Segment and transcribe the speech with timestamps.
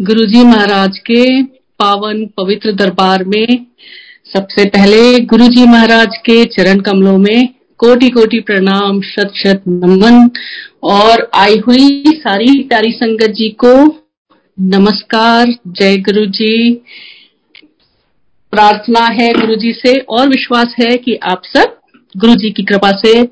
[0.00, 1.42] गुरुजी महाराज के
[1.80, 3.66] पावन पवित्र दरबार में
[4.26, 7.48] सबसे पहले गुरुजी महाराज के चरण कमलों में
[7.80, 10.28] कोटि कोटि प्रणाम शत शत नमन,
[10.84, 13.74] और आई हुई सारी प्यारी संगत जी को
[14.58, 16.72] नमस्कार। जय गुरु जी
[18.52, 21.76] प्रार्थना है गुरु जी से, और विश्वास है कि आप सब
[22.14, 23.22] गुरु जी की कृपा से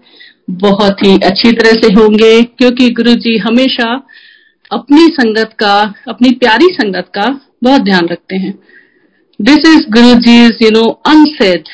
[0.51, 3.96] बहुत ही अच्छी तरह से होंगे, क्योंकि गुरु जी हमेशा
[4.71, 5.75] अपनी संगत का,
[6.09, 7.27] अपनी प्यारी संगत का
[7.62, 8.53] बहुत ध्यान रखते हैं।
[9.41, 11.69] This is Guru ji you know unsaid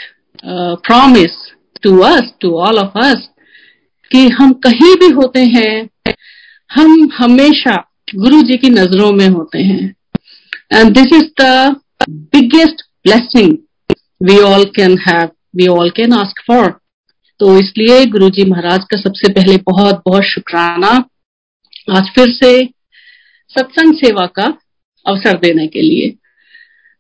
[0.87, 1.37] promise
[1.83, 3.29] to us to all of us
[4.11, 5.89] कि हम कहीं भी होते हैं,
[6.71, 7.77] हम हमेशा
[8.17, 9.95] गुरु जी की नज़रों में होते हैं।
[10.73, 11.77] And this is the
[12.11, 13.57] biggest blessing
[14.21, 16.71] we all can have we all can ask for
[17.41, 20.93] तो इसलिए गुरु जी महाराज का सबसे पहले बहुत बहुत शुक्राना।
[21.91, 22.53] आज फिर से
[23.59, 24.59] सत्संग सेवा का
[25.07, 26.09] अवसर देने के लिए।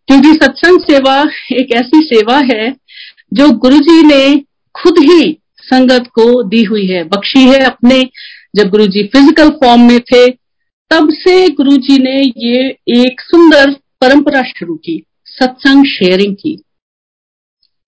[0.06, 2.76] क्योंकि सत्संग सेवा एक ऐसी सेवा है
[3.32, 4.44] जो गुरु जी ने
[4.74, 8.10] खुद ही संगत को दी हुई है, बख्शी है अपने।
[8.56, 10.30] जब गुरु जी फ़िज़िकल फॉर्म में थे,
[10.90, 16.62] तब से गुरु जी ने ये एक सुंदर परंपरा शुरू की, सत्संग शेयरिंग की।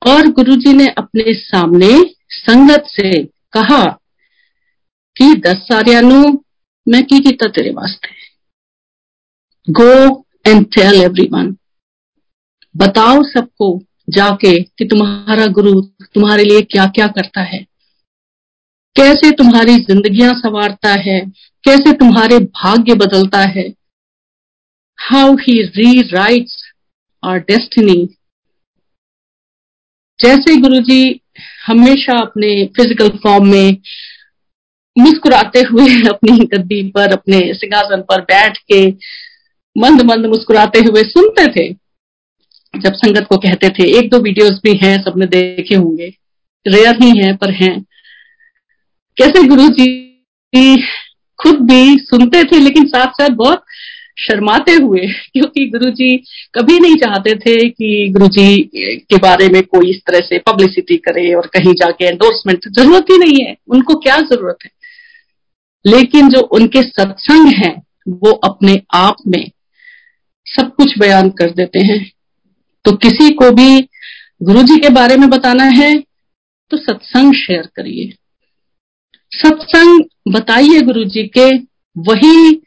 [0.07, 3.85] और गुरु जी ने अपने सामने संगत से कहा
[5.17, 6.39] कि, दस सारियानु,
[6.89, 8.24] मैं की किता तेरे वास्ते
[9.71, 11.57] गो एंड टेल एवरीवन
[12.77, 15.81] बताओ सबको जाके कि तुम्हारा गुरु
[16.15, 17.59] तुम्हारे लिए क्या क्या करता है।
[18.97, 21.21] कैसे तुम्हारी जिंदगियाँ संवारता है?
[21.65, 23.75] कैसे तुम्हारे भाग्य बदलता है?
[24.99, 26.73] हाउ ही री राइट्स
[27.25, 28.09] आर डेस्टिनी
[30.21, 31.21] जैसे गुरुजी
[31.67, 33.77] हमेशा अपने फ़िज़िकल फॉर्म में
[34.99, 38.91] मुस्कुराते हुए अपनी गद्दी पर, अपने सिंहासन पर बैठ के
[39.79, 41.73] मंद मंद मुस्कुराते हुए सुनते थे।
[42.81, 46.15] जब संगत को कहते थे, एक दो वीडियोस भी हैं, सबने देखे होंगे।
[46.67, 47.81] रेयर ही हैं, पर हैं।
[49.17, 50.77] कैसे गुरु जी
[51.43, 53.65] खुद भी सुनते थे, लेकिन साथ साथ बहुत
[54.19, 55.01] शर्माते हुए,
[55.33, 56.17] क्योंकि गुरुजी
[56.55, 58.63] कभी नहीं चाहते थे कि गुरुजी
[59.01, 63.19] के बारे में कोई इस तरह से पब्लिसिटी करे और कहीं जाके एंडोर्समेंट ज़रूरत ही
[63.19, 64.71] नहीं है, उनको क्या ज़रूरत है?
[65.87, 69.51] लेकिन जो उनके सत्संग हैं, वो अपने आप में
[70.55, 71.99] सब कुछ बयान कर देते हैं।
[72.85, 73.81] तो किसी को भी
[74.43, 75.95] गुरु जी के बारे में बताना है
[76.71, 78.13] तो सत्संग शेयर करिए।
[79.33, 81.51] सत्संग बताइए गुरु जी के,
[81.97, 82.63] वही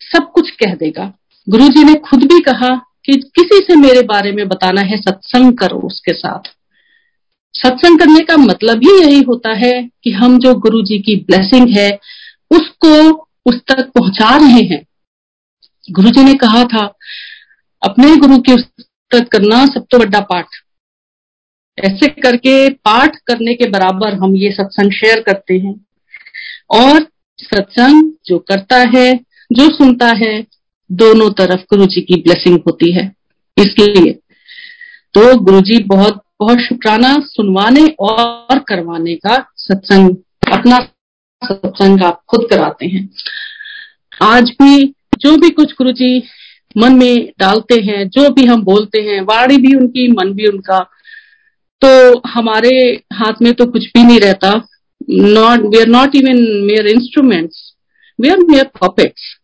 [0.00, 1.12] सब कुछ कह देगा।
[1.46, 2.68] गुरु जी ने खुद भी कहा
[3.04, 6.48] कि किसी से मेरे बारे में बताना है, सत्संग करो उसके साथ।
[7.54, 9.72] सत्संग करने का मतलब ही यही होता है
[10.04, 11.90] कि हम जो गुरु जी की ब्लेसिंग है,
[12.50, 13.10] उसको
[13.46, 14.84] उस तक पहुँचा रहे हैं।
[15.90, 16.86] गुरु जी ने कहा था,
[17.82, 20.46] अपने गुरु की उस्तत करना सब तो बड़ा पाठ।
[21.78, 25.86] ऐसे करके पाठ करने के बराबर हम ये सत्संग शेयर करते हैं।
[26.70, 27.06] और
[27.38, 29.16] सत्संग जो करता है,
[29.52, 30.46] जो सुनता है,
[30.92, 33.12] दोनों तरफ़ गुरु जी की ब्लेसिंग होती है।
[33.58, 34.12] इसलिए
[35.14, 40.16] तो गुरु जी बहुत बहुत शुक्राना सुनवाने और करवाने का सत्संग,
[40.52, 40.78] अपना
[41.44, 43.10] सत्संग आप खुद कराते हैं।
[44.22, 46.22] आज भी जो भी कुछ गुरु जी
[46.76, 50.78] मन में डालते हैं, जो भी हम बोलते हैं, वाणी भी उनकी, मन भी उनका
[51.82, 52.70] तो हमारे
[53.12, 54.50] हाथ में तो कुछ भी नहीं रहता।
[55.10, 57.74] Not we are not even mere instruments
[58.20, 59.36] we are mere puppets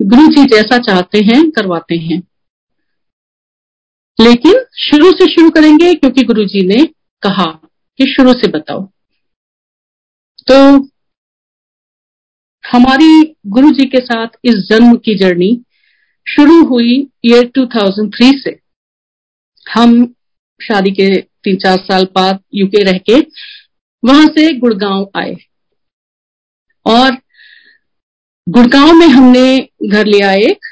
[0.00, 2.22] Guru ji जैसा चाहते हैं, करवाते हैं।
[4.20, 6.84] लेकिन शुरू से शुरू करेंगे, क्योंकि गुरु जी ने
[7.22, 7.44] कहा
[7.98, 8.82] कि शुरू से बताओ।
[10.46, 10.78] तो
[12.72, 15.50] हमारी गुरु जी के साथ इस जन्म की जर्नी
[16.26, 16.92] शुरू हुई
[17.24, 18.58] ईयर 2003 से।
[19.66, 20.04] हम
[20.60, 21.08] शादी के
[21.44, 23.18] तीन चार साल बाद यूके रह के
[24.02, 25.36] वहाँ से गुड़गांव आए।
[26.86, 27.16] और
[28.46, 30.66] गुड़गांव में हमने घर लिया एक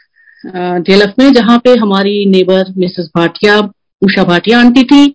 [0.83, 3.59] डेलफ में, जहाँ पे हमारी neighbour Mrs Bhatia,
[4.03, 5.15] Usha Bhatia aunty थी,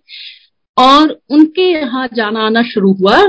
[0.76, 3.22] और उनके यहाँ जाना आना शुरू हुआ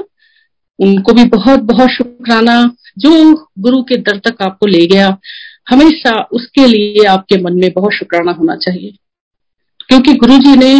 [0.79, 5.17] उनको भी बहुत बहुत शुक्राना। जो गुरु के दर तक आपको ले गया,
[5.69, 8.91] हमेशा उसके लिए आपके मन में बहुत शुक्राना होना चाहिए।
[9.87, 10.73] क्योंकि गुरु जी ने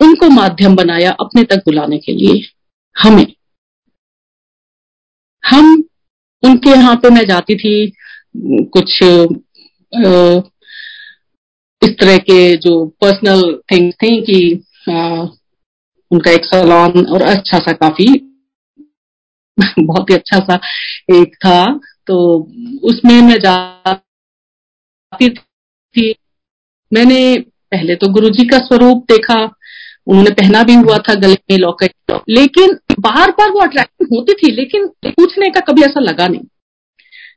[0.00, 2.42] उनको माध्यम बनाया अपने तक बुलाने के लिए।
[2.98, 3.26] हमें।
[5.44, 5.84] हम
[6.42, 7.92] उनके यहाँ पे मैं जाती थी,
[8.64, 9.02] कुछ
[11.82, 14.54] इस तरह के जो पर्सनल थिंग्स थी कि
[16.10, 18.27] उनका एक सलोन और अच्छा सा काफ़ी
[19.80, 20.60] बहुत ही अच्छा सा
[21.14, 22.16] एक था। तो
[22.82, 23.94] उसमें मैं जा
[25.22, 26.14] थी।
[26.92, 27.38] मैंने
[27.70, 29.54] पहले तो गुरु जी का स्वरूप देखा।
[30.06, 34.52] उन्होंने पहना भी हुआ था गले में लॉकेट लेकिन बार बार वो अट्रैक्शन होती थी,
[34.52, 36.40] लेकिन पूछने का कभी ऐसा लगा नहीं।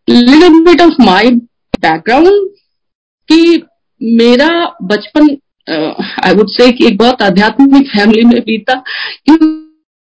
[0.10, 1.32] Little bit of my
[1.82, 2.50] background
[3.32, 3.64] कि
[4.04, 5.38] मेरा बचपन
[6.24, 8.74] आई वुड से एक बहुत आध्यात्मिक फैमिली में बीता।
[9.26, 9.68] क्योंकि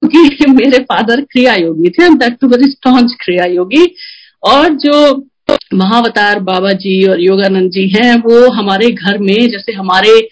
[0.04, 3.94] मेरे फादर क्रिया योगी थे दैट टू वेरी स्ट्रॉन्ग क्रिया योगी।
[4.42, 5.28] और जो
[5.74, 10.28] महावतार बाबा जी और योगानंद जी हैं, वो हमारे घर में, जैसे हमारे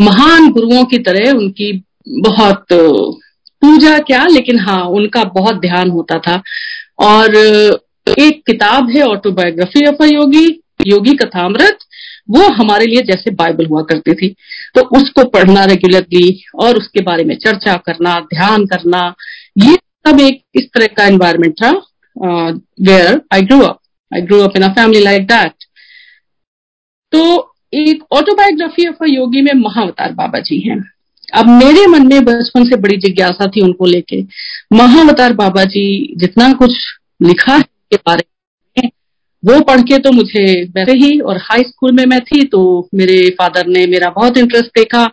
[0.00, 2.66] महान गुरुओं की तरह उनकी बहुत
[3.62, 6.42] पूजा क्या, लेकिन हाँ उनका बहुत ध्यान होता था।
[6.98, 7.36] और
[8.18, 11.78] एक किताब है ऑटोबायोग्राफी ऑफ़ अ योगी योगी कथामृत।
[12.30, 14.34] वो हमारे लिए जैसे बाइबल हुआ करती थी।
[14.74, 19.14] तो उसको पढ़ना रेगुलरली और उसके बारे में चर्चा करना, ध्यान करना,
[19.58, 19.74] ये
[20.06, 21.70] सब एक इस तरह का एनवायरमेंट था
[22.16, 23.78] where I grow up
[24.12, 25.64] I grow up in a family like that
[27.12, 27.20] तो
[27.74, 30.78] एक ऑटोबायोग्राफी ऑफ़ अ योगी में महावतार बाबा जी हैं।
[31.34, 34.20] अब मेरे मन में बचपन से बड़ी जिज्ञासा थी उनको लेके।
[34.72, 36.74] महावतार बाबा जी जितना कुछ
[37.22, 38.24] लिखा है के बारे
[39.42, 40.44] वो पढ़ के तो मुझे
[40.74, 44.78] वैसे ही, और हाई स्कूल में मैं थी तो मेरे फादर ने मेरा बहुत इंटरेस्ट
[44.78, 45.06] देखा।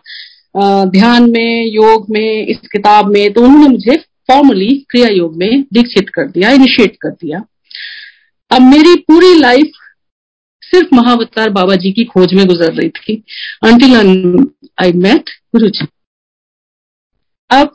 [0.88, 3.96] ध्यान में, योग में, इस किताब में तो उन्होंने मुझे
[4.28, 7.42] फॉर्मली क्रिया योग में दीक्षित कर दिया इनिशिएट कर दिया।
[8.50, 9.72] अब मेरी पूरी लाइफ
[10.62, 13.14] सिर्फ़ महावतार बाबा जी की खोज में गुजर रही थी।
[13.62, 13.94] अंटिल
[14.78, 15.86] आई मेट गुरु जी
[17.50, 17.72] अब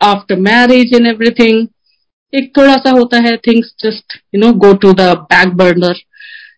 [0.00, 1.66] आफ्टर मैरिज एंड एवरीथिंग
[2.32, 5.96] एक थोड़ा सा होता है things just you know go to the back burner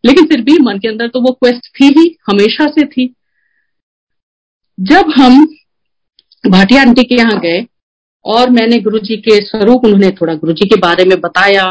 [0.04, 3.14] लेकिन फिर भी मन के अंदर तो वो क्वेस्ट थी ही, हमेशा से थी।
[4.78, 5.44] जब हम
[6.44, 7.64] भाटिया आंटी के यहाँ गए,
[8.24, 11.64] और मैंने गुरुजी के स्वरूप उन्होंने थोड़ा गुरुजी के बारे में बताया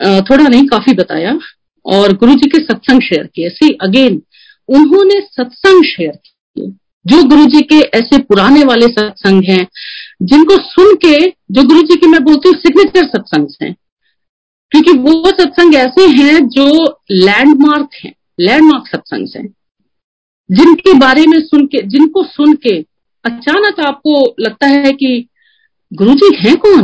[0.00, 1.38] थोड़ा नहीं, काफ़ी बताया,
[1.84, 4.22] और गुरुजी के सत्संग शेयर किए। सी अगेन
[4.68, 6.70] उन्होंने सत्संग शेयर किए।
[7.06, 9.66] जो गुरुजी के ऐसे पुराने वाले सत्संग हैं
[10.22, 13.76] जिनको सुन के जो गुरु जी की मैं बोलती हूँ सिग्नेचर सत्संग हैं।
[14.70, 19.54] क्योंकि वो सत्संग ऐसे हैं जो लैंडमार्क हैं लैंडमार्क सत्संग हैं।
[20.50, 22.78] जिनके बारे में सुन के, जिनको सुन के
[23.24, 25.28] अचानक आपको लगता है कि
[25.92, 26.82] गुरु जी है कौन?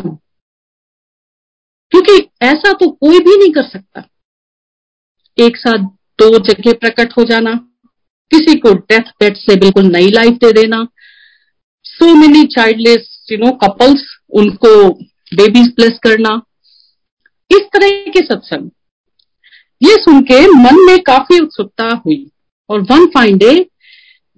[1.90, 4.08] क्योंकि ऐसा तो कोई भी नहीं कर सकता।
[5.38, 5.78] एक साथ
[6.20, 7.54] दो जगह प्रकट हो जाना,
[8.30, 10.86] किसी को डेथ बेड से बिल्कुल नई लाइफ दे देना
[11.84, 14.70] so many childless you know couples उनको
[15.32, 16.40] बेबीज प्लेस करना,
[17.50, 18.70] इस तरह के सत्संग।
[19.80, 22.26] ये सुन के मन में काफ़ी उत्सुकता हुई
[22.70, 23.54] और वन फाइन डे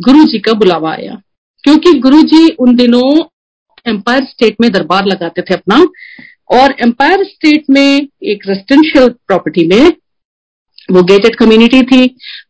[0.00, 1.20] गुरु जी का बुलावा आया,
[1.64, 3.08] क्योंकि गुरु जी उन दिनों
[3.86, 5.84] एम्पायर स्टेट में दरबार लगाते थे अपना,
[6.52, 9.92] और एम्पायर स्टेट में एक रेसिडेंशियल प्रॉपर्टी में
[10.88, 12.04] वो गेटेड कम्युनिटी थी।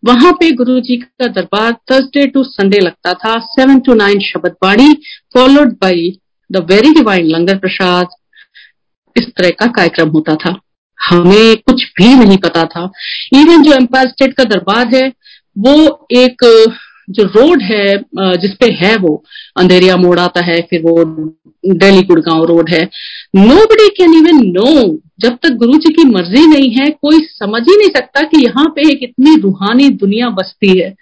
[0.04, 4.56] वहाँ पे गुरु जी का दरबार थर्सडे टू संडे लगता था सेवन टू नाइन शब्द
[4.62, 4.92] बाड़ी
[5.34, 6.10] followed by
[6.50, 8.06] the very divine langar prasad
[9.16, 10.58] इस तरह का कार्यक्रम होता था।
[10.98, 12.90] हमें कुछ भी नहीं पता था।
[13.34, 15.08] इवन जो एम्पायर स्टेट का दरबार है,
[15.56, 16.44] वो एक,
[17.10, 17.96] जो रोड है
[18.36, 19.22] जिसपे है वो,
[19.56, 21.04] अंधेरिया मोड़ आता है, फिर वो
[21.64, 22.82] दिल्ली गुड़गांव रोड है।
[23.36, 27.62] Nobody can even know जब तक गुरु जी की मर्ज़ी नहीं है, कोई समझ
[27.62, 30.94] ही नहीं सकता कि यहाँ पे एक इतनी रूहानी दुनिया बसती है।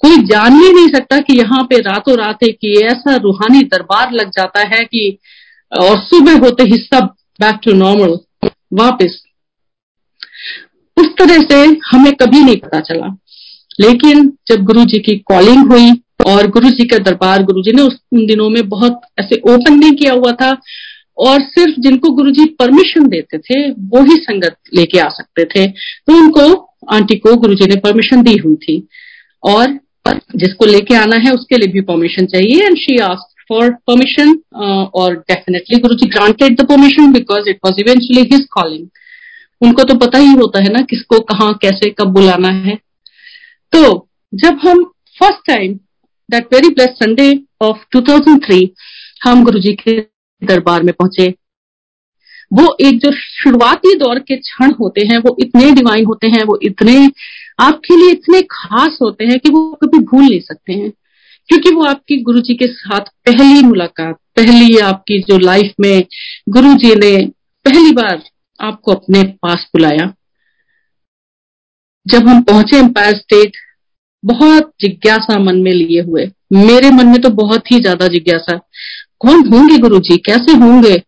[0.00, 4.28] कोई जान ही नहीं सकता कि यहाँ पे रातों रात एक ऐसा रूहानी दरबार लग
[4.28, 5.18] जाता है कि,
[5.80, 8.18] और सुबह होते ही सब बैक टू नॉर्मल
[8.72, 9.24] वापस।
[10.96, 13.16] उस तरह से हमें कभी नहीं पता चला।
[13.80, 15.90] लेकिन जब गुरु जी की कॉलिंग हुई,
[16.26, 19.74] और गुरु जी का दरबार गुरु जी ने उस उन दिनों में बहुत ऐसे ओपन
[19.74, 20.60] नहीं किया हुआ था,
[21.18, 25.66] और सिर्फ़ जिनको गुरु जी परमिशन देते थे वो ही संगत लेके आ सकते थे।
[25.68, 28.88] तो उनको, आंटी को गुरु जी ने परमिशन दी हुई थी।
[29.42, 29.78] और
[30.36, 34.32] जिसको लेके आना है, उसके लिए भी परमिशन चाहिए and she ask for permission
[34.94, 38.86] और definitely Guru ji granted the permission because it was eventually his calling
[39.62, 42.76] उनको तो पता ही होता है ना किसको कहाँ, कैसे, कब बुलाना है।
[43.72, 44.84] तो जब हम
[45.18, 45.74] first time
[46.30, 47.28] that very bless Sunday
[47.62, 48.68] of 2003
[49.24, 50.00] हम गुरु जी के
[50.42, 51.34] दरबार में पहुँचे।
[52.52, 56.58] वो एक जो शुरुआती दौर के क्षण होते हैं, वो इतने डिवाइन होते हैं, वो
[56.62, 57.06] इतने
[57.60, 60.90] आपके लिए इतने खास होते हैं कि वो कभी भूल नहीं सकते हैं।
[61.48, 66.04] क्योंकि वो आपकी गुरु जी के साथ पहली मुलाकात, पहली आपकी जो लाइफ में
[66.48, 67.26] गुरु जी ने
[67.64, 68.22] पहली बार
[68.60, 70.12] आपको अपने पास बुलाया।
[72.06, 73.56] जब हम पहुँचे एम्पायर स्टेट
[74.24, 78.56] बहुत जिज्ञासा मन में लिए हुए। मेरे मन में तो बहुत ही ज़्यादा जिज्ञासा।
[79.18, 81.02] कौन होंगे गुरु जी कैसे होंगे?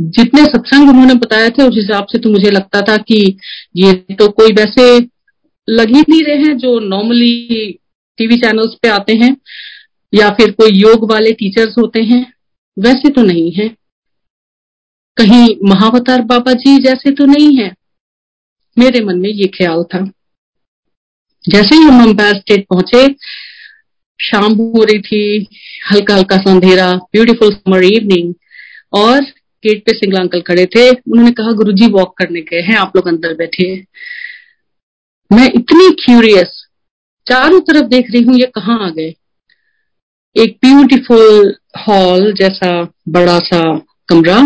[0.00, 3.38] जितने सत्संग उन्होंने बताए थे, उस हिसाब से तो मुझे लगता था कि
[3.76, 5.00] ये तो कोई वैसे
[5.68, 7.78] लग ही नहीं रहे हैं जो नॉर्मली
[8.18, 9.36] टीवी चैनल्स पे आते हैं,
[10.14, 12.32] या फिर कोई योग वाले टीचर्स होते हैं,
[12.78, 13.68] वैसे तो नहीं है।
[15.16, 17.74] कहीं महावतार बाबा जी जैसे तो नहीं है।
[18.78, 20.10] मेरे मन में ये ख्याल था।
[21.44, 23.08] जैसे ही हम अंपायर स्टेट पहुँचे,
[24.20, 25.46] शाम हो रही थी,
[25.92, 28.34] हल्का हल्का सा अंधेरा ब्यूटीफुल समर इवनिंग
[28.92, 29.20] और
[29.64, 33.08] गेट पे सिंगला अंकल खड़े थे। उन्होंने कहा, गुरुजी वॉक करने गए हैं, आप लोग
[33.08, 33.84] अंदर बैठे
[35.30, 36.52] मैं इतनी क्यूरियस
[37.26, 39.14] चारों तरफ़ देख रही हूँ, ये कहाँ आ गए?
[40.36, 42.70] एक ब्यूटीफुल हॉल जैसा
[43.08, 43.60] बड़ा सा
[44.08, 44.40] कमरा,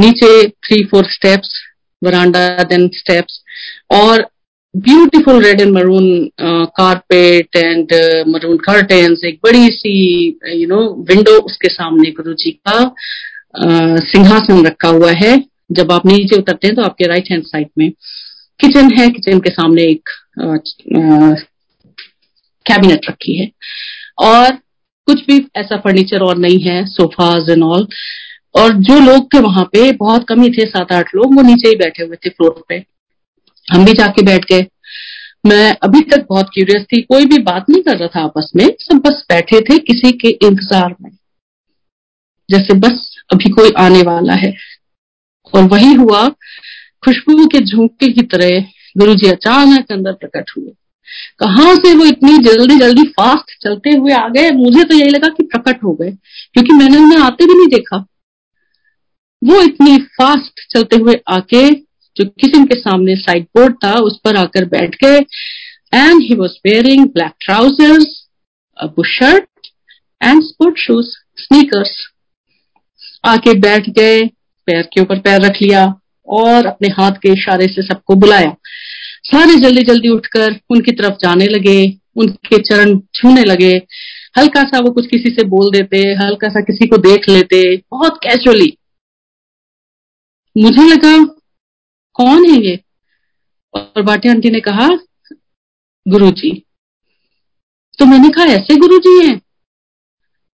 [0.00, 1.50] नीचे three four steps
[2.02, 3.40] verandah then steps
[3.92, 4.26] और
[4.74, 6.06] beautiful red and maroon
[6.40, 7.92] carpet and
[8.28, 9.96] maroon curtains एक बड़ी सी
[10.52, 10.80] यू नो
[11.10, 12.94] विंडो उसके सामने गुरु जी का
[14.02, 15.36] सिंहासन रखा हुआ है।
[15.72, 17.90] जब आप नीचे उतरते हैं तो आपके राइट हैंड साइड में।
[18.60, 20.08] किचन है, किचन के सामने एक
[22.66, 23.50] कैबिनेट रखी है।
[24.18, 24.52] और
[25.08, 27.86] कुछ भी ऐसा फर्नीचर और नहीं है, सोफाज एंड ऑल।
[28.54, 31.68] और जो लोग थे वहाँ पे, बहुत कम ही थे सात आठ लोग, वो नीचे
[31.68, 32.84] ही बैठे हुए थे फ्लोर पे।
[33.68, 34.66] हम भी जाके बैठ गए।
[35.46, 38.66] मैं अभी तक बहुत क्यूरियस थी, कोई भी बात नहीं कर रहा था आपस में,
[38.80, 41.10] सब बस बैठे थे किसी के इंतज़ार में।
[42.48, 44.52] जैसे बस अभी कोई आने वाला है।
[45.54, 46.22] और वही हुआ
[47.04, 48.60] खुशबू के झोंके की तरह
[48.98, 50.70] गुरु जी अचानक अंदर प्रकट हुए।
[51.38, 54.50] कहा से वो इतनी जल्दी जल्दी फास्ट चलते हुए आ गए?
[54.52, 57.96] मुझे तो यही लगा कि प्रकट हो गए, क्योंकि मैंने उन्हें आते भी नहीं देखा।
[59.42, 61.68] वो इतनी फास्ट चलते हुए आके
[62.16, 65.18] जो किचन के सामने साइड बोर्ड था, उस पर आकर बैठ गए।
[65.94, 68.20] And he was wearing black trousers
[69.08, 69.68] shirt
[70.20, 71.06] and sport shoes
[71.36, 71.90] sneakers
[73.24, 74.20] आके बैठ गए,
[74.68, 75.84] पैर के ऊपर पैर रख लिया।
[76.26, 78.56] और अपने हाथ के इशारे से सबको बुलाया।
[79.24, 83.72] सारे जल्दी जल्दी उठकर उनकी तरफ़ जाने लगे, उनके चरण छूने लगे।
[84.38, 88.16] हल्का सा वो कुछ किसी से बोल देते, हल्का सा किसी को देख लेते, बहुत
[88.16, 88.76] कैजुअली
[90.56, 91.24] मुझे लगा,
[92.14, 92.80] कौन है ये?
[93.74, 94.88] और बाटी आंटी ने कहा,
[96.08, 96.64] गुरुजी।
[97.98, 99.40] तो मैंने कहा, ऐसे गुरुजी हैं?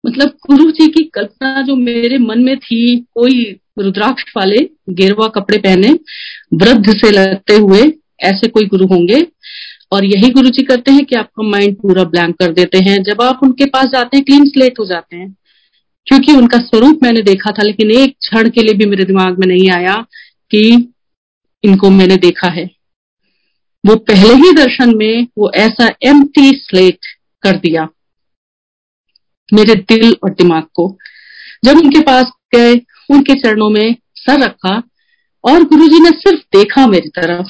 [0.06, 5.58] मतलब गुरु जी की कल्पना जो मेरे मन में थी, कोई रुद्राक्ष वाले गेरवा कपड़े
[5.58, 5.90] पहने,
[6.54, 7.82] वृद्ध से लगते हुए
[8.20, 9.28] ऐसे कोई गुरु होंगे।
[9.92, 13.22] और यही गुरु जी करते हैं कि आपका माइंड पूरा ब्लैंक कर देते हैं। जब
[13.22, 15.36] आप उनके पास जाते हैं क्लीन स्लेट हो जाते हैं।
[16.06, 19.48] क्योंकि उनका स्वरूप मैंने देखा था, लेकिन एक क्षण के लिए भी मेरे दिमाग में
[19.48, 20.06] नहीं आया
[20.52, 20.94] कि
[21.64, 22.72] इनको मैंने देखा है।
[23.86, 27.00] वो पहले ही दर्शन में वो ऐसा एम स्लेट
[27.42, 27.90] कर दिया।
[29.54, 30.98] मेरे दिल और दिमाग को।
[31.66, 32.26] जब उनके पास
[32.56, 32.74] गए,
[33.10, 34.84] उनके चरणों में सर रखा
[35.44, 37.48] और गुरुजी ने सिर्फ़ देखा मेरी तरफ़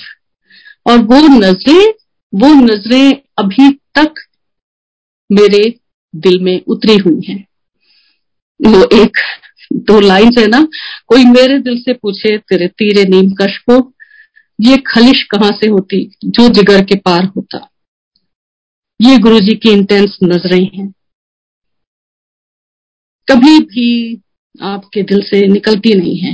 [0.89, 1.94] और वो नज़रें
[2.36, 4.13] वो नज़रें अभी तक
[5.32, 5.79] मेरे
[6.15, 7.48] दिल में उतरी हुई हैं।
[8.68, 9.18] वो एक,
[9.74, 10.68] दो लाइन है ना,
[11.08, 13.94] कोई मेरे दिल से पूछे, तेरे तीरे नीम कश को
[14.62, 16.15] ये खलिश कहाँ से होती?
[16.25, 17.70] जो जिगर के पार होता।
[19.01, 20.94] ये गुरुजी की इंटेंस नज़रें हैं।
[23.30, 24.22] कभी भी
[24.62, 26.34] आपके दिल से निकलती नहीं है।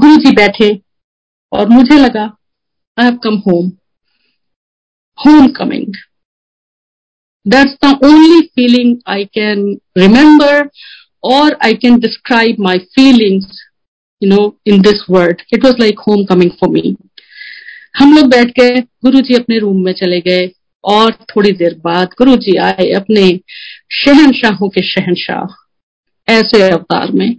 [0.00, 0.68] गुरु जी बैठे
[1.52, 2.24] और मुझे लगा
[2.98, 3.68] I have come home
[5.48, 5.94] homecoming
[7.46, 10.68] that's the only feeling I can remember
[11.24, 13.62] और I can describe my feelings
[14.22, 16.96] you know in this word it was like homecoming for me
[17.98, 20.50] हम लोग बैठ गए गुरु जी अपने रूम में चले गए
[20.84, 23.28] और थोड़ी देर बाद गुरु जी आए अपने
[23.92, 25.63] शहनशाहों के शहनशाह।
[26.28, 27.36] ऐसे अवतार में,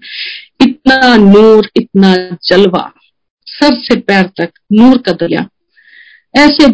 [0.61, 2.91] इतना नूर, इतना जलवा,
[3.47, 5.47] सर से पैर तक नूर का दरिया,
[6.35, 6.73] ऐसे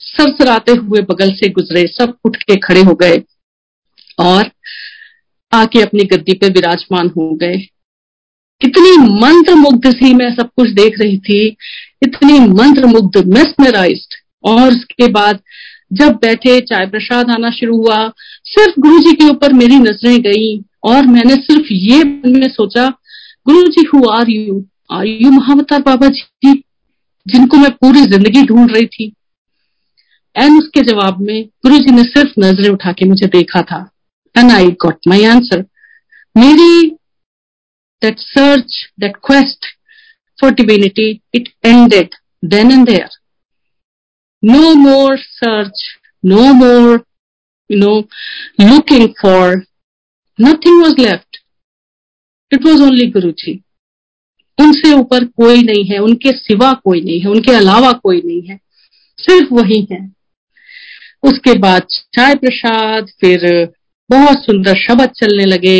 [0.00, 3.22] सरसराते हुए बगल से गुजरे, सब उठ के खड़े हो गए
[4.18, 4.50] और
[5.52, 7.54] आके अपनी गद्दी पे विराजमान हो गए।
[8.60, 11.56] इतनी मंत्र मुग्ध सी मैं सब कुछ देख रही थी,
[12.02, 14.06] इतनी मंत्र मुग्ध मेस्मराइज
[14.44, 15.40] और उसके बाद
[15.92, 17.96] जब बैठे, चाय प्रसाद आना शुरू हुआ
[18.52, 22.88] सिर्फ़ गुरु जी के ऊपर मेरी नज़रें गई और मैंने सिर्फ़ ये में सोचा
[23.46, 26.52] Guru ji who are you are you Mahavatar Baba ji
[27.26, 29.12] जिनको मैं पूरी ज़िंदगी ढूंढ रही थी?
[30.36, 33.78] एंड उसके जवाब में गुरु जी ने सिर्फ़ नज़रें उठा के मुझे देखा था।
[34.34, 35.64] And I got my answer
[36.36, 36.88] मेरी
[38.02, 39.66] that search that quest
[40.38, 43.08] for divinity it ended then and there
[44.42, 45.82] no more search
[46.24, 47.04] no more
[47.76, 47.98] no
[48.60, 49.56] looking for
[50.40, 51.36] nothing was left
[52.54, 53.62] it was only Guru ji
[54.60, 58.60] उनसे ऊपर कोई नहीं है, उनके सिवा कोई नहीं है, उनके अलावा कोई नहीं है,
[59.18, 60.14] सिर्फ़ वही हैं।
[61.22, 61.82] उसके बाद
[62.14, 63.72] चाय प्रसाद, फिर
[64.10, 65.78] बहुत सुंदर शब्द चलने लगे।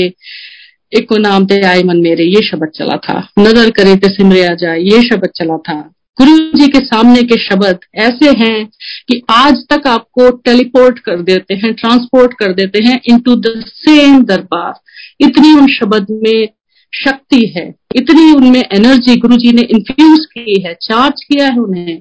[0.92, 4.46] एक को नाम थे, आए मन मेरे, ये शब्द चला था। नज़र करे तो सिमरे
[4.46, 8.66] आ जाए, ये शब्द चला था। गुरु जी के सामने के शब्द ऐसे हैं
[9.08, 14.22] कि आज तक आपको टेलीपोर्ट कर देते हैं, ट्रांसपोर्ट कर देते हैं इनटू द सेम
[14.24, 14.72] दरबार।
[15.20, 16.48] इतनी उन शब्द में
[16.92, 17.66] शक्ति है,
[17.96, 22.00] इतनी उनमें एनर्जी गुरु जी ने इन्फ्यूज की है चार्ज किया है उन्हें।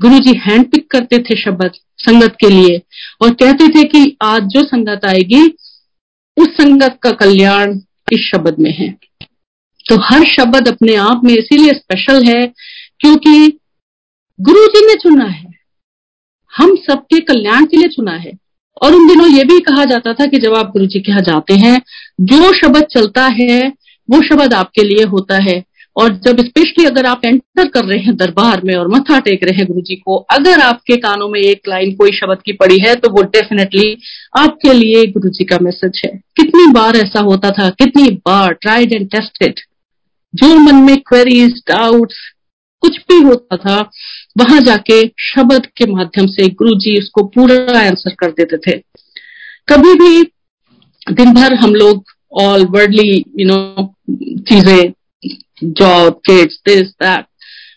[0.00, 2.80] गुरु जी हैंड पिक करते थे शब्द संगत के लिए
[3.22, 5.42] और कहते थे कि आज जो संगत आएगी,
[6.36, 7.78] उस संगत का कल्याण
[8.12, 8.90] इस शब्द में है।
[9.86, 12.42] तो हर शब्द अपने आप में इसीलिए स्पेशल है
[13.02, 13.58] क्योंकि
[14.40, 15.50] गुरु जी ने चुना है।
[16.52, 18.32] हम सबके कल्याण के लिए चुना है।
[18.82, 21.22] और उन दिनों ये भी कहा जाता था कि जब आप गुरु जी के यहाँ
[21.22, 21.82] जाते हैं,
[22.20, 23.72] जो शब्द चलता है,
[24.10, 25.62] वो शब्द आपके लिए होता है।
[25.96, 29.56] और जब स्पेशली अगर आप एंटर कर रहे हैं दरबार में और मथा टेक रहे
[29.56, 32.94] हैं गुरु जी को, अगर आपके कानों में एक लाइन कोई शब्द की पड़ी है
[32.94, 33.98] तो वो डेफिनेटली
[34.38, 38.92] आपके लिए गुरु जी का मैसेज है। कितनी बार ऐसा होता था, कितनी बार ट्राइड
[38.92, 39.60] एंड टेस्टेड
[40.34, 42.31] जो मन में क्वेरीज डाउट्स
[42.82, 43.78] कुछ भी होता था,
[44.38, 48.78] वहाँ जाके शब्द के माध्यम से गुरु जी उसको पूरा आंसर कर देते थे।
[49.68, 50.22] कभी भी
[51.12, 52.04] दिन भर हम लोग
[52.40, 53.94] ऑल वर्डली यू नो
[54.48, 54.92] चीज़ें
[55.64, 57.24] जॉब किड्स दिस दैट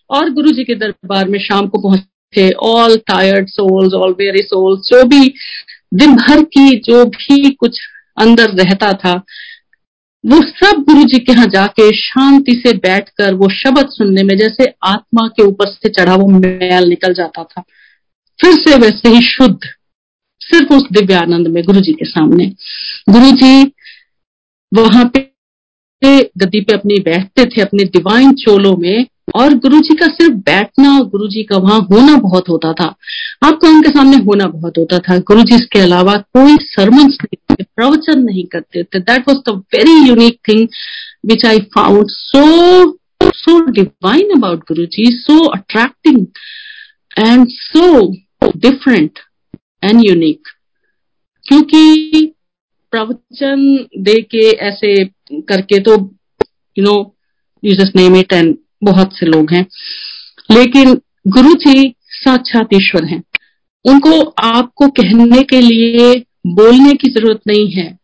[0.10, 4.88] और गुरु जी के दरबार में शाम को पहुँचे all tired souls all weary souls
[4.90, 5.34] जो भी
[5.94, 7.80] दिन भर की, जो भी कुछ
[8.18, 9.14] अंदर रहता था
[10.26, 14.74] वो सब गुरु जी के यहाँ जाके शांति से बैठकर वो शब्द सुनने में, जैसे
[14.84, 17.62] आत्मा के ऊपर से चढ़ा वो मैल निकल जाता था।
[18.40, 19.60] फिर से वैसे ही शुद्ध,
[20.40, 22.46] सिर्फ़ उस दिव्यानंद में, गुरु जी के सामने।
[23.10, 23.64] गुरु जी,
[24.74, 25.35] वहाँ पे
[26.04, 30.98] गद्दी पे अपनी बैठते थे, अपने डिवाइन चोलों में, और गुरु जी का सिर्फ़ बैठना
[30.98, 32.96] और गुरु जी का वहाँ होना बहुत होता था।
[33.44, 38.20] आपको उनके सामने होना बहुत होता था। गुरु जी इसके अलावा कोई सरमन नहीं प्रवचन
[38.20, 40.68] नहीं करते थे। That was the very unique thing
[41.26, 46.26] which I found so so divine about Guru ji so attracting
[47.28, 48.12] and so
[48.58, 49.20] different
[49.84, 50.48] and unique
[51.46, 52.34] क्योंकि
[52.92, 56.16] प्रवचन दे के ऐसे करके तो
[56.80, 57.16] you know
[57.64, 59.66] you just name it and बहुत से लोग हैं।
[60.52, 63.24] लेकिन गुरु जी साक्षात ईश्वर हैं।
[63.86, 67.98] उनको आपको कहने के लिए बोलने की ज़रूरत नहीं है।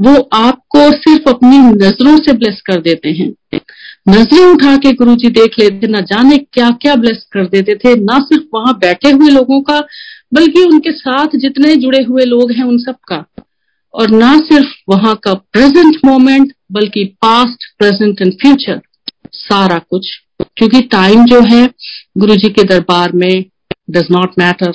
[0.00, 3.58] वो आपको सिर्फ़ अपनी नज़रों से ब्लेस कर देते हैं।
[4.08, 7.94] नज़रें उठा के गुरु जी देख लेते, ना जाने क्या क्या ब्लेस कर देते थे,
[7.94, 9.80] ना सिर्फ़ वहाँ बैठे हुए लोगों का,
[10.34, 13.24] बल्कि उनके साथ जितने जुड़े हुए लोग हैं उन सब का।
[13.94, 18.80] और ना सिर्फ़ वहाँ का प्रेजेंट मोमेंट बल्कि पास्ट प्रेजेंट एंड फ्यूचर
[19.32, 21.70] सारा कुछ। क्योंकि टाइम जो है,
[22.18, 23.44] गुरु जी के दरबार में
[23.90, 24.72] डज नॉट मैटर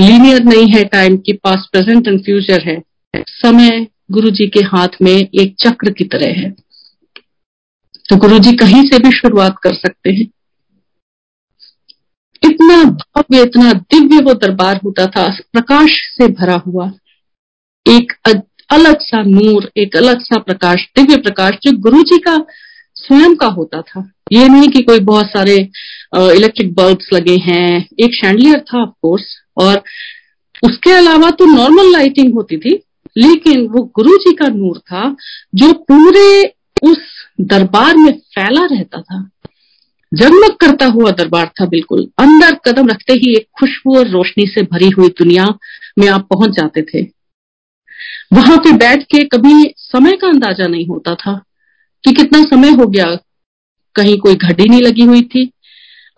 [0.00, 2.82] लीनियर नहीं है टाइम की पास्ट प्रेजेंट एंड फ्यूचर है।
[3.16, 6.50] समय गुरु जी के हाथ में एक चक्र की तरह है।
[8.10, 10.30] तो गुरु जी कहीं से भी शुरुआत कर सकते हैं।
[12.44, 16.92] इतना भव्य, इतना दिव्य वो दरबार होता था, प्रकाश से भरा हुआ।
[17.88, 18.12] एक
[18.70, 22.36] अलग सा नूर, एक अलग सा प्रकाश, दिव्य प्रकाश जो गुरु जी का
[22.96, 28.14] स्वयं का होता था। ये नहीं कि कोई बहुत सारे इलेक्ट्रिक बल्ब्स लगे हैं। एक
[28.14, 29.24] शैंडलियर था ऑफकोर्स
[29.58, 29.82] और
[30.62, 32.74] उसके अलावा तो नॉर्मल लाइटिंग होती थी,
[33.18, 35.16] लेकिन वो गुरु जी का नूर था,
[35.54, 36.98] जो पूरे उस
[37.42, 39.28] दरबार में फैला रहता था।
[40.12, 44.62] जगमग करता हुआ दरबार था, बिल्कुल। अंदर कदम रखते ही एक खुशबू और रोशनी से
[44.64, 45.46] भरी हुई दुनिया
[45.98, 47.02] में आप पहुँच जाते थे।
[48.30, 51.32] वहाँ पे बैठ के कभी समय का अंदाज़ा नहीं होता था
[52.04, 53.06] कि कितना समय हो गया।
[53.96, 55.50] कहीं कोई घड़ी नहीं लगी हुई थी।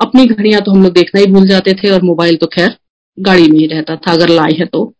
[0.00, 2.76] अपनी घड़ियाँ तो हम लोग देखना ही भूल जाते थे और मोबाइल तो खैर
[3.18, 4.92] गाड़ी में ही रहता था, अगर लाए है तो।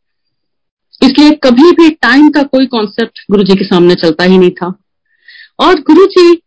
[1.03, 4.73] इसलिए कभी भी टाइम का कोई कॉन्सेप्ट गुरु जी के सामने चलता ही नहीं था।
[5.59, 6.41] और गुरु जी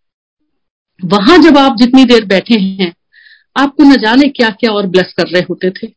[1.00, 2.94] वहाँ जब आप जितनी देर बैठे हैं,
[3.56, 5.88] आपको न जाने क्या क्या और ब्लेस कर रहे होते थे।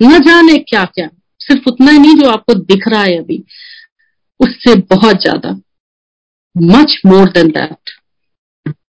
[0.00, 1.08] न जाने क्या क्या
[1.40, 3.44] सिर्फ़ उतना ही नहीं जो आपको दिख रहा है अभी।
[4.40, 5.50] उससे बहुत ज़्यादा।
[6.56, 7.90] Much more than that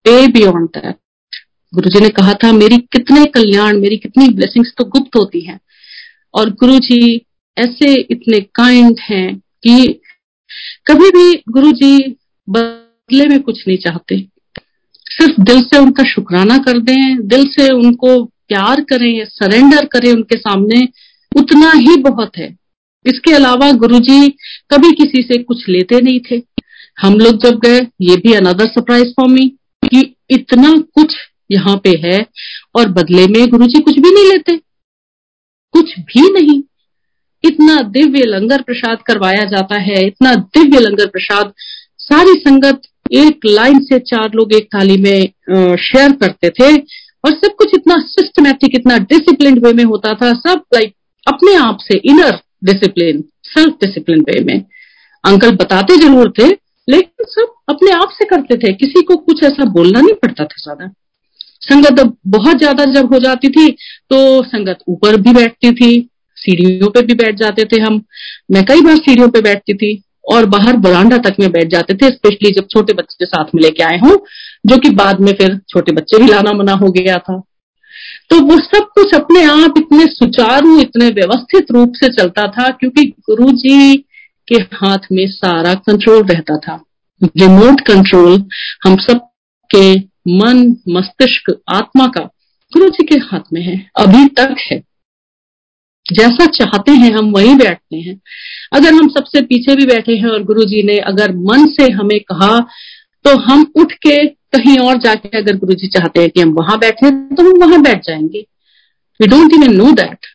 [0.08, 0.96] way beyond that
[1.74, 5.60] Guru ji ने कहा था, मेरी कितने कल्याण, मेरी कितनी ब्लेसिंग्स तो गुप्त होती हैं।
[6.34, 7.26] और गुरु जी
[7.58, 10.02] ऐसे इतने काइंड हैं कि
[10.88, 11.98] कभी भी गुरु जी
[12.48, 14.18] बदले में कुछ नहीं चाहते।
[15.06, 20.38] सिर्फ़ दिल से उनका शुक्राना कर दें, दिल से उनको प्यार करें सरेंडर करें उनके
[20.38, 20.82] सामने,
[21.32, 22.50] उतना ही बहुत है।
[23.06, 24.28] इसके अलावा गुरुजी
[24.72, 26.42] कभी किसी से कुछ लेते नहीं थे।
[26.98, 29.48] हम लोग जब गए, ये भी अनदर सरप्राइज़ फॉर मी
[29.84, 31.16] कि इतना कुछ
[31.52, 32.18] यहाँ पे है
[32.76, 34.56] और बदले में गुरु जी कुछ भी नहीं लेते।
[35.74, 36.62] कुछ भी नहीं।
[37.44, 41.54] इतना दिव्य लंगर प्रसाद करवाया जाता है, इतना दिव्य लंगर प्रसाद।
[42.00, 42.82] सारी संगत
[43.14, 46.76] एक लाइन से चार लोग एक थाली में शेयर करते थे
[47.26, 50.94] और सब कुछ इतना सिस्टमैटिक इतना डिसिप्लिन वे में होता था। सब लाइक
[51.28, 54.64] अपने आप से inner discipline self discipline way में।
[55.24, 56.48] अंकल बताते ज़रूर थे,
[56.88, 60.62] लेकिन सब अपने आप से करते थे। किसी को कुछ ऐसा बोलना नहीं पड़ता था
[60.64, 60.92] ज़्यादा।
[61.62, 63.70] संगत बहुत ज़्यादा जब हो जाती थी
[64.12, 68.02] तो संगत ऊपर भी बैठती थी, सीढ़ियों पे भी बैठ जाते थे हम।
[68.52, 72.10] मैं कई बार सीढ़ियों पे बैठती थी, और बाहर बरांडा तक में बैठ जाते थे
[72.10, 74.16] स्पेशली जब छोटे बच्चे साथ में लेके आए हों,
[74.66, 77.42] जो कि बाद में फिर छोटे बच्चे भी लाना मना हो गया था।
[78.30, 83.06] तो वो सब कुछ अपने आप इतने सुचारू, इतने व्यवस्थित रूप से चलता था, क्योंकि
[83.06, 83.98] गुरु जी
[84.48, 86.84] के हाथ में सारा कंट्रोल रहता था।
[87.24, 88.44] रिमोट कंट्रोल
[88.86, 89.30] हम सब
[89.76, 89.96] के
[90.28, 92.22] मन, मस्तिष्क, आत्मा का
[92.74, 94.84] गुरु जी के हाथ में है, अभी तक है।
[96.14, 98.20] जैसा चाहते हैं हम वहीं बैठते हैं।
[98.74, 102.20] अगर हम सबसे पीछे भी बैठे हैं और गुरु जी ने अगर मन से हमें
[102.20, 102.60] कहा
[103.26, 106.78] तो हम उठ के कहीं और जाके अगर गुरु जी चाहते हैं कि हम वहाँ
[106.80, 108.46] बैठे तो हम वहाँ बैठ जाएँगे।
[109.20, 110.26] We don't even know that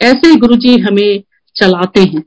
[0.00, 1.22] ऐसे गुरु जी हमें
[1.56, 2.22] चलाते हैं।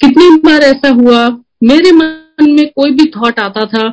[0.00, 1.28] कितनी बार ऐसा हुआ,
[1.62, 3.92] मेरे मन में कोई भी थॉट आता था,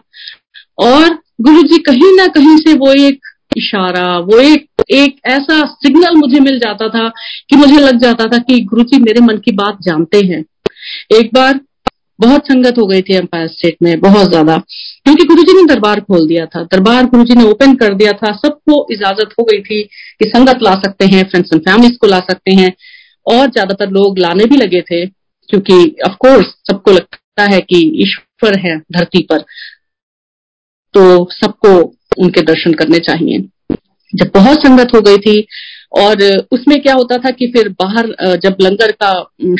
[0.77, 3.19] और गुरु जी कहीं ना कहीं से वो एक
[3.57, 7.07] इशारा, वो एक एक ऐसा सिग्नल मुझे मिल जाता था
[7.49, 10.43] कि मुझे लग जाता था कि गुरु जी मेरे मन की बात जानते हैं।
[11.17, 11.59] एक बार
[12.19, 14.57] बहुत संगत हो गई थी एम्पायर स्टेट में, बहुत ज़्यादा।
[15.05, 18.87] क्योंकि गुरुजी ने दरबार खोल दिया था, दरबार गुरुजी ने ओपन कर दिया था, सबको
[18.91, 22.53] इजाज़त हो गई थी कि संगत ला सकते हैं फ्रेंड्स एंड फैमिलीज़ को ला सकते
[22.53, 22.73] हैं।
[23.27, 25.05] और ज़्यादातर लोग लाने भी लगे थे,
[25.49, 25.73] क्योंकि
[26.07, 29.43] ऑफकोर्स सबको लगता है कि ईश्वर है धरती पर।
[30.93, 31.69] तो सबको
[32.17, 33.39] उनके दर्शन करने चाहिए।
[34.13, 35.39] जब बहुत संगत हो गई थी
[35.93, 38.07] और उसमें क्या होता था कि फिर बाहर
[38.43, 39.11] जब लंगर का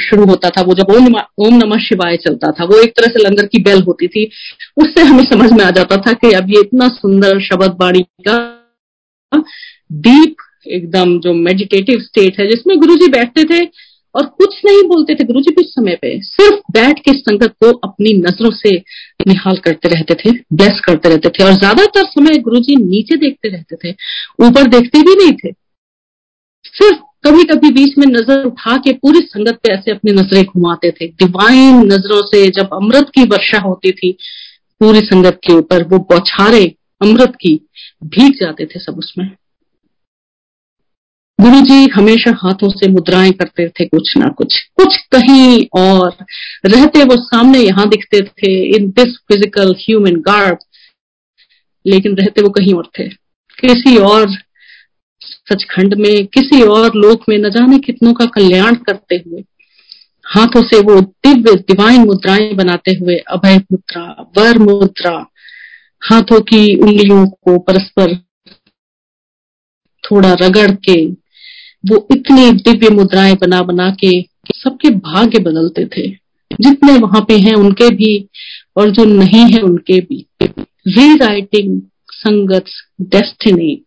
[0.02, 3.24] शुरू होता था, वो जब ओम ओम नमः शिवाय चलता था, वो एक तरह से
[3.24, 4.26] लंगर की बेल होती थी,
[4.78, 8.38] उससे हमें समझ में आ जाता था कि अब ये इतना सुंदर शब्द बाणी का
[10.02, 10.36] डीप
[10.68, 13.66] एकदम जो मेडिटेटिव स्टेट है, जिसमें गुरु जी बैठते थे
[14.16, 17.72] और कुछ नहीं बोलते थे। गुरु जी कुछ समय पे सिर्फ़ बैठ के संगत को
[17.80, 18.76] अपनी नज़रों से
[19.28, 23.50] निहाल करते रहते थे ब्लेस करते रहते थे और ज़्यादातर समय गुरु जी नीचे देखते
[23.50, 23.96] रहते थे,
[24.42, 25.52] ऊपर देखते भी नहीं थे।
[26.76, 30.92] सिर्फ़ कभी कभी बीच में नज़र उठा के पूरी संगत पे ऐसे अपनी नज़रें घुमाते
[30.92, 34.12] थे। डिवाइन नज़रों से जब अमृत की वर्षा होती थी,
[34.82, 36.64] पूरी संगत के ऊपर वो बौछारे
[37.02, 37.56] अमृत की
[38.06, 39.30] भीग जाते थे सब उसमें।
[41.40, 46.16] गुरु जी हमेशा हाथों से मुद्राएँ करते थे कुछ ना कुछ। कुछ कहीं और
[46.66, 50.58] रहते वो सामने यहाँ दिखते थे in this physical human guard
[51.86, 53.08] लेकिन रहते वो कहीं और थे।
[53.60, 54.28] किसी और
[55.50, 59.44] सचखंड में किसी और लोक में न जाने कितनों का कल्याण करते हुए,
[60.26, 65.26] हाथों से वो दिव्य दिवाइन मुद्राएँ बनाते हुए, अभय मुद्रा, वर मुद्रा,
[66.02, 68.16] हाथों की उंगलियों को परस्पर
[70.04, 71.06] थोड़ा रगड़ के,
[71.84, 74.22] वो इतनी दिव्य मुद्राएँ बना बना के
[74.56, 76.10] सबके भाग्य बदलते थे।
[76.62, 78.30] जितने वहाँ पे हैं उनके भी,
[78.78, 80.26] और जो नहीं है उनके भी।
[80.88, 82.66] री राइटिंग संगत
[83.02, 83.86] डेस्टिनी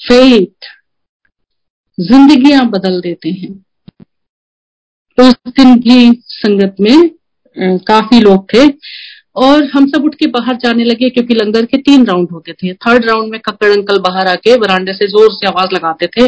[0.00, 0.68] फेथ
[1.98, 3.52] जिंदगियाँ बदल देते हैं।
[5.18, 7.10] तो उस दिन भी संगत में
[7.86, 8.66] काफ़ी लोग थे
[9.36, 12.72] और हम सब उठ के बाहर जाने लगे क्योंकि लंगर के तीन राउंड होते थे।
[12.76, 16.26] थर्ड राउंड में कक्कड़ अंकल बाहर आके बरांडे से ज़ोर से आवाज़ लगाते थे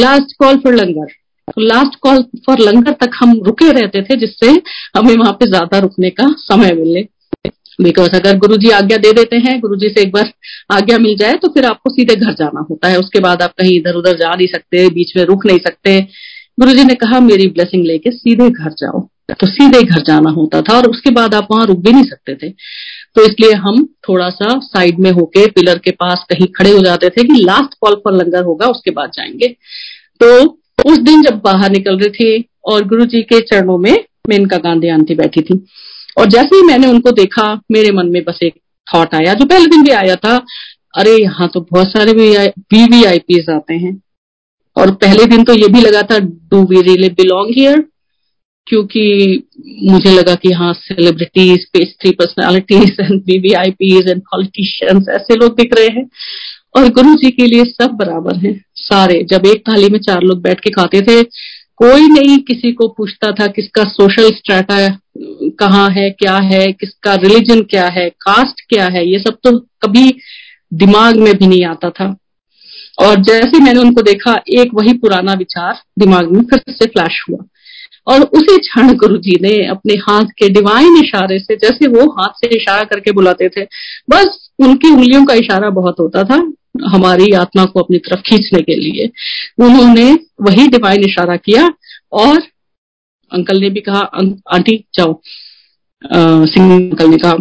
[0.00, 1.12] लास्ट कॉल फॉर लंगर.
[1.48, 4.50] तो लास्ट कॉल फॉर लंगर तक हम रुके रहते थे, जिससे
[4.96, 7.02] हमें वहाँ पे ज़्यादा रुकने का समय मिले।
[7.80, 10.32] बिकॉज़ अगर गुरु जी आज्ञा दे देते हैं गुरु जी से एक बार
[10.70, 13.76] आज्ञा मिल जाए तो फिर आपको सीधे घर जाना होता है। उसके बाद आप कहीं
[13.76, 16.00] इधर उधर जा नहीं सकते, बीच में रुक नहीं सकते।
[16.60, 20.62] गुरु जी ने कहा, मेरी ब्लेसिंग लेके सीधे घर जाओ। तो सीधे घर जाना होता
[20.62, 22.50] था, और उसके बाद आप वहाँ रुक भी नहीं सकते थे।
[23.14, 27.08] तो इसलिए हम थोड़ा सा साइड में होके पिलर के पास कहीं खड़े हो जाते
[27.08, 29.48] थे कि लास्ट कॉल पर लंगर होगा, उसके बाद जाएँगे।
[30.22, 30.44] तो
[30.86, 34.88] उस दिन जब बाहर निकल रही थी, और गुरु जी के चरणों में मेनका गांधी
[34.88, 35.66] आंटी बैठी थी
[36.18, 38.54] और जैसे ही मैंने उनको देखा, मेरे मन में बस एक
[38.94, 40.44] थॉट आया, जो पहले दिन भी आया था,
[40.96, 44.02] अरे, यहाँ तो बहुत सारे वीवीआईपी आते हैं।
[44.76, 47.84] और पहले दिन तो ये भी लगा था do we really belong here
[48.66, 49.42] क्योंकि
[49.82, 55.86] मुझे लगा कि हाँ celebrities pastry personalities and VVIPs and politicians ऐसे लोग दिख रहे
[55.86, 56.10] हैं।
[56.76, 60.42] और गुरु जी के लिए सब बराबर हैं, सारे। जब एक थाली में चार लोग
[60.42, 61.22] बैठ के खाते थे
[61.82, 64.88] कोई नहीं किसी को पूछता था किसका सोशल स्ट्रेटा
[65.60, 70.14] कहाँ है, क्या है, किसका रिलीजन क्या है कास्ट क्या है, ये सब तो कभी
[70.74, 72.16] दिमाग में भी नहीं आता था।
[72.98, 77.44] और जैसे मैंने उनको देखा, एक वही पुराना विचार दिमाग में फिर से फ्लैश हुआ।
[78.06, 82.28] और उसी क्षण गुरु जी ने अपने हाथ के डिवाइन इशारे से, जैसे वो हाथ
[82.28, 83.64] से इशारा करके बुलाते थे,
[84.10, 86.52] बस उनकी उंगलियों का इशारा बहुत होता था
[86.86, 89.10] हमारी आत्मा को अपनी तरफ़ खींचने के लिए।
[89.58, 90.12] उन्होंने
[90.42, 91.68] वही डिवाइन इशारा किया
[92.12, 92.40] और
[93.32, 95.20] अंकल ने भी कहा आंटी, जाओ।
[96.02, 97.36] सिंह अंकल ने कहा,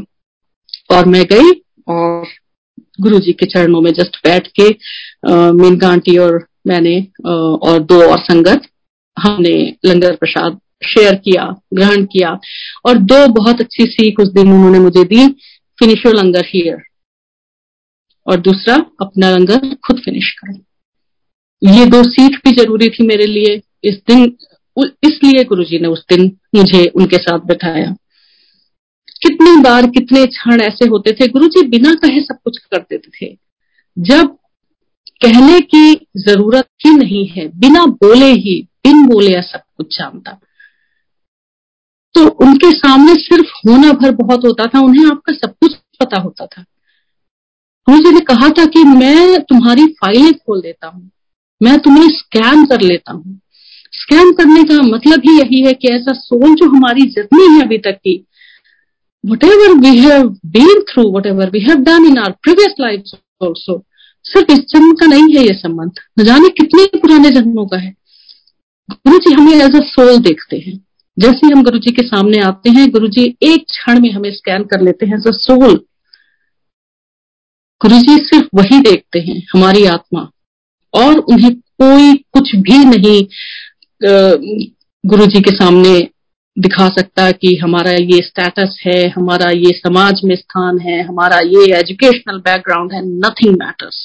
[0.92, 1.52] और मैं गई
[1.88, 2.26] और
[3.02, 4.70] गुरु जी के चरणों में जस्ट बैठ के
[5.54, 8.62] मीनका आंटी और मैंने और दो और संगत,
[9.18, 9.52] हमने
[9.86, 12.30] लंगर प्रसाद शेयर किया, ग्रहण किया
[12.86, 15.28] और दो बहुत अच्छी सीख उस दिन उन्होंने मुझे दी
[15.80, 16.84] फिनिश योर लंगर हियर
[18.28, 20.60] और दूसरा, अपना लंगर खुद फिनिश करो।
[21.72, 24.38] ये दो सीख भी ज़रूरी थी मेरे लिए। इस दिन
[25.04, 27.96] इसलिए गुरुजी ने उस दिन मुझे उनके साथ बैठाया।
[29.22, 33.38] कितनी बार, कितने क्षण ऐसे होते थे, गुरुजी बिना कहे सब कुछ कर देते थे।
[34.00, 34.28] जब
[35.22, 40.40] कहने की ज़रूरत ही नहीं है, बिना बोले ही, बिन बोले या सब कुछ जानता।
[42.14, 46.46] तो उनके सामने सिर्फ़ होना भर बहुत होता था, उन्हें आपका सब कुछ पता होता
[46.46, 46.66] था।
[47.88, 51.10] गुरु ने कहा था कि मैं तुम्हारी फाइलें खोल देता हूँ।
[51.62, 53.40] मैं तुम्हें स्कैन कर लेता हूँ।
[53.94, 57.78] स्कैन करने का मतलब ही यही है कि ऐसा सोल जो हमारी जर्नी है अभी
[57.78, 58.16] तक की
[59.44, 63.04] whatever we have been through whatever we have done in our previous life
[63.42, 63.84] also
[64.26, 67.94] सिर्फ़ इस जन्म का नहीं है ये संबंध। न जाने कितने पुराने जन्मों का है।
[68.90, 70.78] गुरु जी हमें एज अ सोल देखते हैं।
[71.18, 74.64] जैसे हम गुरु जी के सामने आते हैं गुरु जी एक क्षण में हमें स्कैन
[74.64, 75.80] कर लेते हैं एज अ सोल
[77.82, 80.22] गुरु जी सिर्फ़ वही देखते हैं, हमारी आत्मा।
[80.94, 83.20] और उन्हें कोई कुछ भी नहीं
[85.04, 86.00] गुरु जी के सामने
[86.58, 91.66] दिखा सकता कि हमारा ये स्टेटस है, हमारा ये समाज में स्थान है, हमारा ये
[91.80, 94.00] एजुकेशनल बैकग्राउंड है nothing matters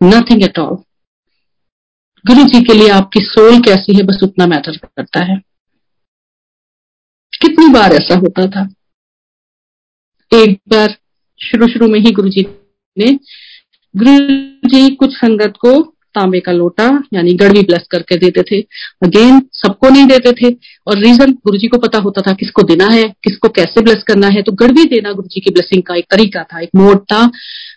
[0.00, 0.76] nothing at all
[2.24, 5.36] Guru ji के लिए आपकी सोल कैसी है, बस उतना मैटर करता है।
[7.32, 8.68] कितनी बार ऐसा होता था?
[10.32, 10.96] एक बार
[11.40, 12.42] शुरू शुरू में ही गुरु जी
[12.98, 13.12] ने
[13.94, 14.18] गुरु
[14.68, 16.84] जी कुछ संगत को तांबे का लोटा,
[17.14, 18.60] यानी गड़वी ब्लेस करके देते थे।
[19.02, 20.52] अगेन सबको नहीं देते थे।
[20.86, 24.26] और रीजन गुरु जी को पता होता था किसको देना है, किसको कैसे ब्लेस करना
[24.26, 27.30] है तो गड़वी देना गुरु जी की ब्लेसिंग का एक तरीका था, एक मोड था।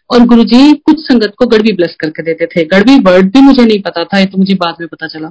[0.09, 3.65] और गुरु जी कुछ संगत को गड़वी ब्लेस करके देते थे। गड़वी वर्ड भी मुझे
[3.65, 5.29] नहीं पता था, ये तो मुझे बाद में पता चला।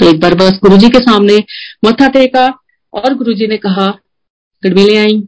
[0.00, 1.38] तो एक बार बस गुरु जी के सामने
[1.86, 2.46] मथा टेका,
[2.92, 3.88] और गुरु जी ने कहा
[4.62, 5.22] गड़वी ले आई।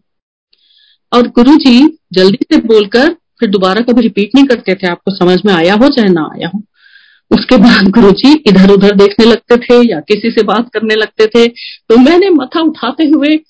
[1.13, 5.39] और गुरु जी जल्दी से बोलकर फिर दोबारा कभी रिपीट नहीं करते थे, आपको समझ
[5.47, 6.63] में आया हो चाहे ना आया हो।
[7.31, 11.27] उसके बाद गुरु जी इधर उधर देखने लगते थे या किसी से बात करने लगते
[11.27, 11.49] थे।
[11.89, 13.41] तो मैंने मथा उठाते हुए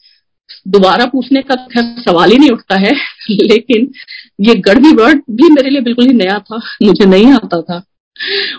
[0.68, 2.92] दोबारा पूछने का खैर सवाल ही नहीं उठता है,
[3.31, 3.92] लेकिन
[4.40, 7.85] ये गड़बी वर्ड भी मेरे लिए बिल्कुल ही नया था, मुझे नहीं आता था।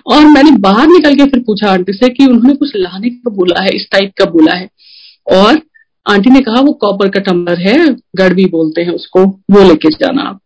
[0.08, 3.64] और मैंने बाहर निकल के फिर पूछा आंटी से कि उन्होंने कुछ लाने का बोला
[3.64, 4.70] है, इस टाइप का बोला है।
[5.32, 5.62] और
[6.10, 10.22] आंटी ने कहा, वो कॉपर का टम्बर है गड़बी बोलते हैं उसको, वो लेके जाना
[10.22, 10.40] आप।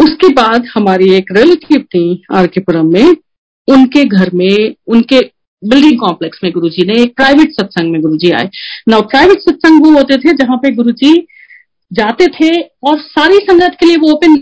[0.00, 3.16] उसके बाद हमारी एक रिलेटिव थी, आरकेपुरम में।
[3.68, 5.20] उनके घर में, उनके
[5.62, 8.48] बिल्डिंग कॉम्प्लेक्स में गुरुजी ने, एक प्राइवेट सत्संग में गुरुजी आए।
[8.88, 11.14] ना प्राइवेट सत्संग वो होते थे जहाँ पे गुरुजी
[11.90, 14.32] जाते थे और सारी संगत के लिए वो ओपन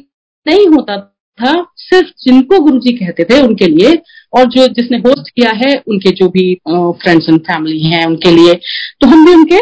[0.46, 0.96] नहीं होता
[1.38, 3.92] था, सिर्फ़ जिनको गुरुजी कहते थे उनके लिए
[4.32, 8.54] और जो जिसने होस्ट किया है, उनके जो भी फ्रेंड्स एंड फैमिली हैं उनके लिए।
[9.00, 9.58] तो हम भी उनके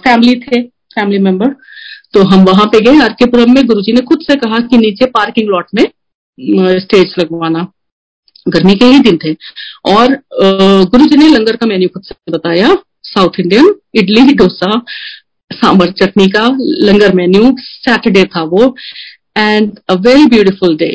[0.00, 1.54] फैमिली थे फैमिली मेंबर
[2.16, 5.48] तो हम वहाँ पे गए आरकेपुरम में गुरुजी ने खुद से कहा कि नीचे पार्किंग
[5.48, 5.82] लॉट में
[6.80, 7.66] स्टेज लगवाना।
[8.46, 9.32] गर्मी के ही दिन थे।
[9.86, 10.14] और
[10.86, 12.74] गुरु जी ने लंगर का मेन्यू खुद से बताया,
[13.04, 14.80] साउथ इंडियन, इडली, डोसा
[15.50, 18.74] सांबर चटनी का लंगर मेन्यू, सैटरडे था वो
[19.36, 20.90] and a very beautiful day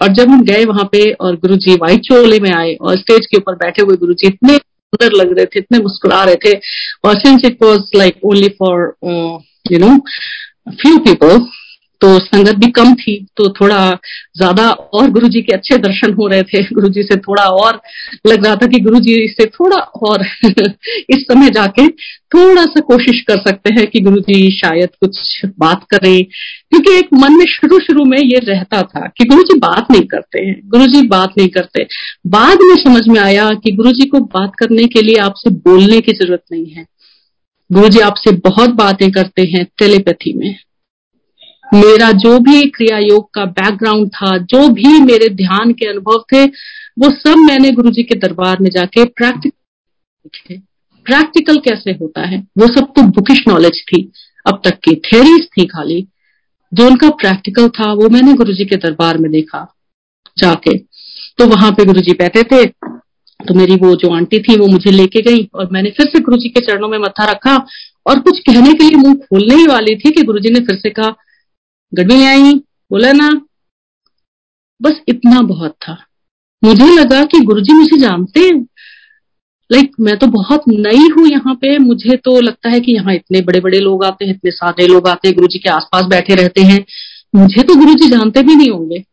[0.00, 3.26] और जब हम गए वहाँ पे और गुरु जी व्हाइट चोले में आए और स्टेज
[3.26, 6.54] के ऊपर बैठे हुए गुरु जी इतने सुंदर लग रहे थे, इतने मुस्कुरा रहे थे।
[7.04, 8.78] और since it was like only for
[9.72, 9.96] you know
[10.72, 11.46] few people
[12.00, 13.90] तो संगत भी कम थी तो थोड़ा
[14.36, 17.80] ज़्यादा और गुरु जी के अच्छे दर्शन हो रहे थे। गुरु जी से थोड़ा और
[18.26, 20.24] लग रहा था कि गुरु जी से थोड़ा और
[21.10, 21.88] इस समय जाके
[22.34, 27.08] थोड़ा सा कोशिश कर सकते हैं कि गुरु जी शायद कुछ बात करें। क्योंकि एक
[27.14, 30.60] मन में शुरू शुरू में ये रहता था कि गुरु जी बात नहीं करते हैं
[30.64, 31.86] गुरु जी बात नहीं करते।
[32.26, 36.00] बाद में समझ में आया कि गुरु जी को बात करने के लिए आपसे बोलने
[36.00, 36.97] की ज़रूरत नहीं है।
[37.72, 40.58] गुरु जी आपसे बहुत बातें करते हैं टेलीपैथी में।
[41.74, 46.44] मेरा जो भी क्रिया योग का बैकग्राउंड था, जो भी मेरे ध्यान के अनुभव थे,
[46.98, 50.56] वो सब मैंने गुरु जी के दरबार में जाके प्रैक्टिकल
[51.04, 52.38] प्रैक्टिकल कैसे होता है?
[52.58, 54.12] वो सब तो बुकिश नॉलेज थी।
[54.46, 56.08] अब तक की थेरीज थी खाली।
[56.74, 59.74] जो उनका प्रैक्टिकल था, वो मैंने गुरु जी के दरबार में देखा
[60.38, 60.78] जाके।
[61.38, 62.72] तो वहाँ पे गुरु जी बैठे थे
[63.46, 66.36] तो मेरी वो जो आंटी थी, वो मुझे लेके गई और मैंने फिर से गुरु
[66.36, 67.56] जी के चरणों में मत्था रखा
[68.06, 70.76] और कुछ कहने के लिए मुँह खोलने ही वाली थी कि गुरु जी ने फिर
[70.76, 71.14] से कहा
[71.94, 72.52] गड़बी आई,
[72.90, 73.28] बोला ना।
[74.82, 75.96] बस इतना बहुत था।
[76.64, 78.66] मुझे लगा कि गुरुजी मुझे जानते हैं।
[79.70, 83.40] लाइक मैं तो बहुत नई हूँ यहाँ पे। मुझे तो लगता है कि यहाँ इतने
[83.40, 86.34] बड़े बड़े लोग आते हैं, इतने सारे लोग आते हैं गुरु जी के आसपास बैठे
[86.34, 86.84] रहते हैं।
[87.36, 89.04] मुझे तो गुरु जी जानते भी नहीं होंगे।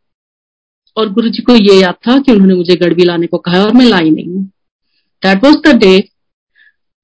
[0.98, 3.74] और गुरु जी को ये याद था कि उन्होंने मुझे गड़बी लाने को कहा और
[3.74, 4.44] मैं लाई नहीं हूँ।
[5.24, 6.10] That was the day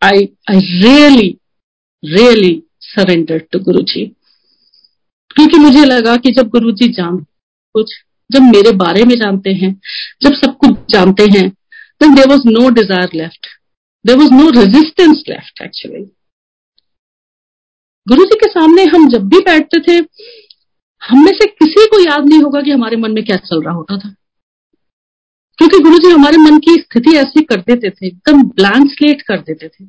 [0.01, 1.38] I I really
[2.04, 4.06] really surrender to Guru ji
[5.36, 7.17] क्योंकि मुझे लगा कि जब गुरु जी जान,
[7.75, 7.93] कुछ,
[8.32, 9.82] जब मेरे बारे में जानते हैं,
[10.21, 11.51] जब सब कुछ जानते हैं,
[12.01, 13.47] then there was no desire left
[14.08, 16.04] there was no resistance left actually
[18.08, 19.99] Guru ji के सामने हम जब भी बैठते थे
[21.10, 23.74] हम में से किसी को याद नहीं होगा कि हमारे मन में क्या चल रहा
[23.74, 24.16] होता था।
[25.58, 29.38] क्योंकि गुरु जी हमारे मन की स्थिति ऐसी कर देते थे, एकदम ब्लैंक स्लेट कर
[29.38, 29.86] देते थे।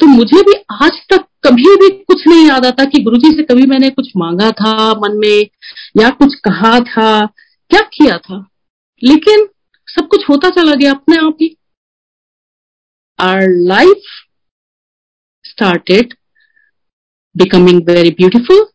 [0.00, 3.42] तो मुझे भी आज तक कभी भी कुछ नहीं याद आता कि गुरु जी से
[3.42, 5.46] कभी मैंने कुछ मांगा था मन में,
[6.02, 7.26] या कुछ कहा था,
[7.70, 8.48] क्या किया था।
[9.04, 9.48] लेकिन
[9.86, 11.56] सब कुछ होता चला गया अपने आप ही।
[13.20, 14.02] Our life
[15.44, 16.14] started
[17.36, 18.71] becoming very beautiful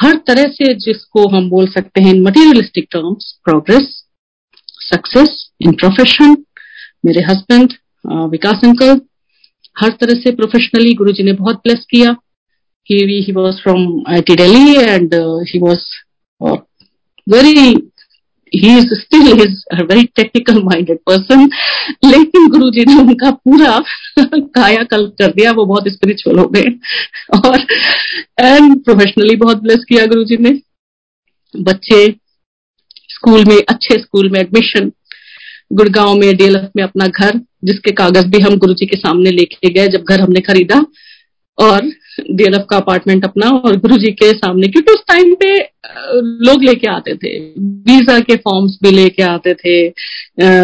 [0.00, 4.04] हर तरह से जिसको हम बोल सकते हैं in materialistic terms progress
[4.80, 6.36] success in profession
[7.06, 7.72] मेरे हस्बैंड
[8.30, 9.00] विकास अंकल,
[9.80, 12.16] हर तरह से प्रोफेशनली गुरु जी ने बहुत ब्लेस किया।
[12.90, 15.14] He was from I T Delhi and
[15.48, 15.84] he was
[17.26, 17.74] very
[18.54, 21.50] he is still is very technical minded person
[22.04, 23.84] लेकिन गुरु जी ने उनका पूरा
[24.34, 26.64] कायाकल्प कर दिया, वो बहुत स्पिरिचुअल हो गए।
[27.38, 27.60] और
[28.44, 30.60] एंड प्रोफेशनली बहुत ब्लेस किया गुरु जी ने।
[31.56, 32.14] बच्चे
[33.08, 34.92] स्कूल में, अच्छे स्कूल में एडमिशन
[35.72, 39.70] गुड़गांव में डीएलएफ में अपना घर, जिसके कागज़ भी हम गुरु जी के सामने लेके
[39.70, 40.84] गए जब घर हमने खरीदा।
[41.58, 45.56] और डीएलएफ का अपार्टमेंट अपना और गुरु जी के सामने, क्योंकि उस टाइम पे
[46.46, 49.88] लोग लेके आते थे। वीज़ा के फॉर्म्स भी लेके आते थे।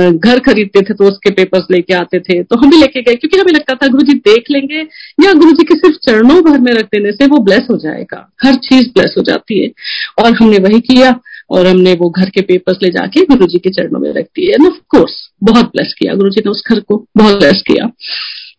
[0.08, 3.38] घर खरीदते थे तो उसके पेपर्स लेके आते थे। तो हम भी लेके गए, क्योंकि
[3.38, 4.80] हमें लगता था गुरु जी देख लेंगे,
[5.24, 8.26] या गुरु जी के सिर्फ़ चरणों भर में रख देने से वो ब्लेस हो जाएगा।
[8.44, 9.70] हर चीज़ ब्लेस हो जाती है।
[10.18, 11.14] और हमने वही किया
[11.50, 14.54] और हमने वो घर के पेपर्स ले जाके गुरु जी के चरणों में रख दिए।
[14.66, 17.86] ऑफ़ कोर्स बहुत ब्लेस किया। गुरु जी ने उस घर को बहुत ब्लेस किया।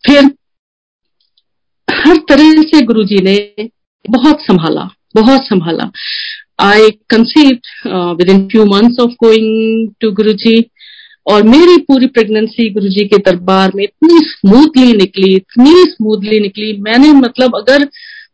[0.06, 0.30] फिर
[1.88, 3.70] हर तरह से गुरु जी ने
[4.06, 5.92] बहुत संभाला बहुत संभाला।
[6.62, 7.50] I conceive
[8.30, 10.56] within few months of going to Guru ji
[11.28, 16.72] और मेरी पूरी प्रेगनेंसी गुरु जी के दरबार में इतनी स्मूथली निकली, इतनी स्मूथली निकली।
[16.82, 17.86] मैंने मतलब अगर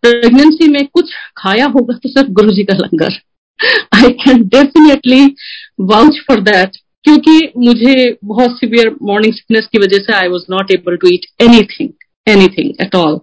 [0.02, 3.20] प्रेगनेंसी में कुछ खाया होगा तो सिर्फ़ गुरु जी का लंगर।
[3.96, 5.26] I can definitely
[5.82, 10.72] vouch for that क्योंकि मुझे बहुत सिवियर मॉर्निंग सिकनेस की वजह से I was not
[10.72, 11.90] able to eat anything
[12.28, 13.20] anything at all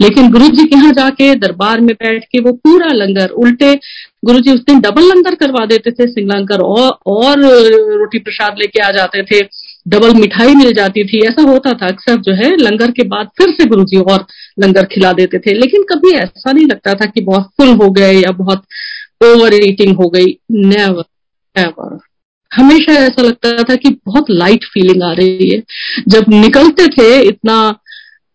[0.00, 3.74] लेकिन गुरु जी के यहाँ जाके दरबार में बैठ के वो पूरा लंगर उल्टे
[4.24, 7.40] गुरु जी उस दिन डबल लंगर करवा देते थे सिंगलंकर और, और
[7.98, 9.40] रोटी प्रसाद लेके आ जाते थे
[9.88, 13.50] डबल मिठाई मिल जाती थी ऐसा होता था। अक्सर जो है लंगर के बाद फिर
[13.50, 14.26] से गुरु जी और
[14.60, 18.12] लंगर खिला देते थे। लेकिन कभी ऐसा नहीं लगता था कि बहुत फुल हो गए
[18.12, 18.64] या बहुत
[19.24, 21.04] ओवर ईटिंग हो गई। नेवर
[21.56, 21.98] नेवर
[22.50, 25.62] हमेशा ऐसा लगता था कि बहुत लाइट फीलिंग आ रही है।
[26.08, 27.74] जब निकलते थे इतना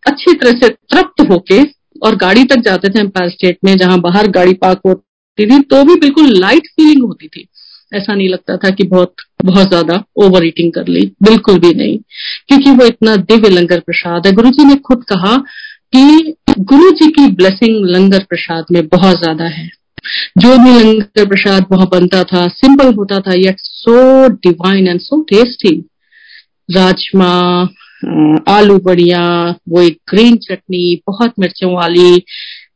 [0.08, 1.62] अच्छी तरह से तृप्त होके
[2.02, 5.82] और गाड़ी तक जाते थे एम्पायर स्टेट में, जहाँ बाहर गाड़ी पार्क होती थी तो
[5.84, 7.46] भी बिल्कुल लाइट फीलिंग होती थी।
[7.92, 11.98] ऐसा नहीं लगता था कि बहुत बहुत ज़्यादा ओवर ईटिंग कर ली। बिल्कुल भी नहीं।
[12.48, 15.36] क्योंकि वो इतना दिव्य लंगर प्रसाद है। गुरु जी ने खुद कहा
[15.94, 19.68] कि गुरु जी की ब्लेसिंग लंगर प्रसाद में बहुत ज़्यादा है।
[20.38, 25.20] जो भी लंगर प्रसाद वहाँ बनता था सिंपल होता था yet so divine and so
[25.30, 25.74] tasty
[26.68, 27.32] rajma
[28.48, 32.24] aloo बढ़िया, वो एक ग्रीन चटनी, बहुत मिर्चों वाली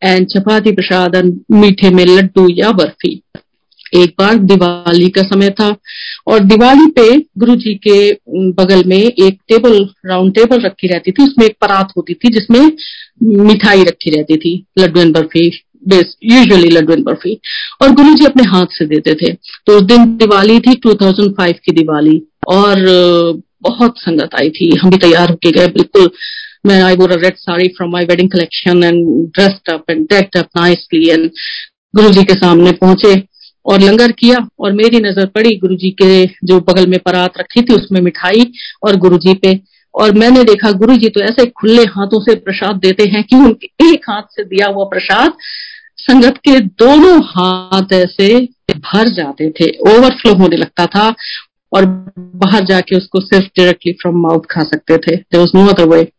[0.05, 1.17] एंड चपाती प्रसाद
[1.51, 3.23] मीठे में लड्डू या बर्फ़ी।
[3.95, 5.77] एक बार दिवाली का समय था,
[6.27, 8.13] और दिवाली पे गुरु जी के
[8.53, 12.73] बगल में एक टेबल राउंड टेबल रखी रहती थी, उसमें एक परात होती थी, जिसमें
[13.23, 15.51] मिठाई रखी रहती थी, लड्डू एंड बर्फ़ी,
[15.89, 17.41] बेस यूजुअली लड्डू एंड बर्फ़ी,
[17.83, 19.33] और गुरु जी अपने हाथ से देते थे।
[19.67, 22.77] तो उस दिन दिवाली थी 2005 की दिवाली, और
[23.63, 26.11] बहुत संगत आई थी। हम भी तैयार होके गए, बिल्कुल।
[26.67, 30.49] मैं I wore red sari from my wedding collection and dressed up and decked up
[30.57, 31.31] nicely and
[31.95, 33.23] Guru ji के सामने पहुँचे
[33.67, 37.63] और लंगर किया और मेरी नज़र पड़ी। गुरु जी के जो बगल में परात रखी
[37.63, 38.51] थी, उसमें मिठाई
[38.83, 39.59] और गुरु जी पे।
[39.95, 43.67] और मैंने देखा गुरु जी तो ऐसे खुले हाथों से प्रसाद देते हैं कि उनके
[43.87, 45.33] एक हाथ से दिया हुआ प्रसाद
[45.99, 48.29] संगत के दोनों हाथ ऐसे
[48.73, 51.09] भर जाते थे। ओवरफ्लो होने लगता था
[51.75, 56.13] और बाहर जाके उसको सिर्फ़ डायरेक्टली फ्रॉम माउथ खा सकते थे नो अदर वे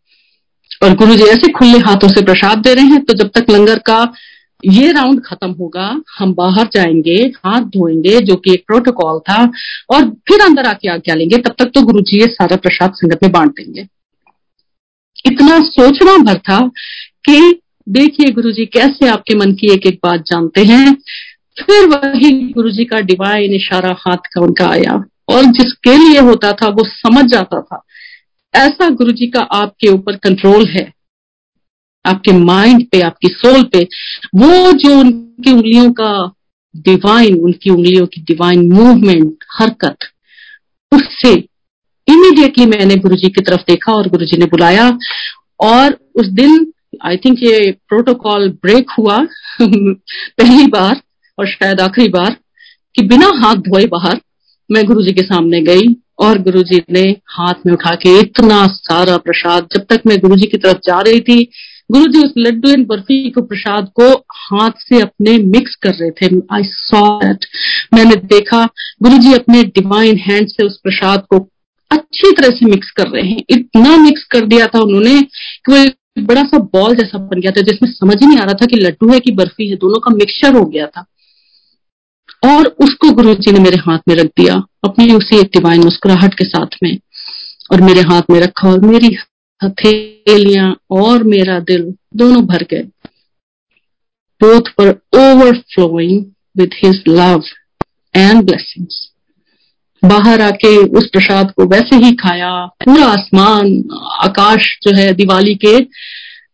[0.84, 3.80] और गुरु जी ऐसे खुले हाथों से प्रसाद दे रहे हैं तो जब तक लंगर
[3.80, 4.14] का
[4.66, 9.52] ये राउंड खत्म होगा, हम बाहर जाएँगे, हाथ धोएँगे, जो कि एक प्रोटोकॉल था,
[9.90, 13.20] और फिर अंदर आके आज्ञा लेंगे, तब तक तो गुरु जी ये सारा प्रसाद संगत
[13.24, 13.88] में बांट देंगे।
[15.26, 16.68] इतना सोचना भर था
[17.30, 20.94] कि देखिए गुरु जी, कैसे आपके मन की एक एक बात जानते हैं।
[21.60, 26.52] फिर वही गुरु जी का डिवाइन इशारा हाथ का उनका आया। और जिसके लिए होता
[26.52, 27.84] था, वो समझ जाता था।
[28.56, 30.94] ऐसा गुरु जी का आपके ऊपर कंट्रोल है।
[32.06, 33.88] आपके माइंड पे, आपकी सोल पे,
[34.36, 36.34] वो जो उनकी उंगलियों का
[36.78, 39.98] डिवाइन उनकी उंगलियों की डिवाइन मूवमेंट हरकत,
[40.94, 41.34] उससे
[42.08, 44.98] इमीडिएटली मैंने गुरु जी की तरफ़ देखा और गुरु जी ने बुलाया
[45.60, 46.74] और उस दिन
[47.06, 49.18] आई थिंक ये प्रोटोकॉल ब्रेक हुआ,
[49.62, 51.02] पहली बार
[51.40, 52.38] और शायद आखिरी बार,
[52.96, 54.22] कि बिना हाथ धोए बाहर
[54.74, 58.66] मैं गुरु जी के सामने गई और गुरु जी ने हाथ में उठा के इतना
[58.68, 61.44] सारा प्रसाद, जब तक मैं गुरु जी की तरफ़ जा रही थी
[61.92, 66.10] गुरु जी उस लड्डू एंड बर्फ़ी को प्रसाद को हाथ से अपने मिक्स कर रहे
[66.12, 67.46] थे। आई सॉ दैट
[67.94, 68.64] मैंने देखा
[69.04, 71.40] गुरु जी अपने डिवाइन हैंड से उस प्रसाद को
[71.92, 75.86] अच्छी तरह से मिक्स कर रहे हैं। इतना मिक्स कर दिया था उन्होंने कि वो
[76.24, 78.76] बड़ा सा बॉल जैसा बन गया था, जिसमें समझ ही नहीं आ रहा था कि
[78.76, 81.06] लड्डू है कि बर्फ़ी है। दोनों का मिक्सचर हो गया था।
[82.46, 86.34] और उसको गुरु जी ने मेरे हाथ में रख दिया। अपनी उसी एक डिवाइन मुस्कुराहट
[86.34, 87.00] के साथ में।
[87.72, 89.18] और मेरे हाथ में रखा और मेरी
[89.64, 92.84] हथेलियाँ और मेरा दिल दोनों भर गए।
[94.44, 94.90] बोथ पर
[95.20, 96.26] overflowing
[96.58, 97.44] with his love
[98.16, 99.10] and blessings
[100.06, 105.80] बाहर आके उस प्रसाद को वैसे ही खाया। पूरा आसमान, आकाश जो है दिवाली के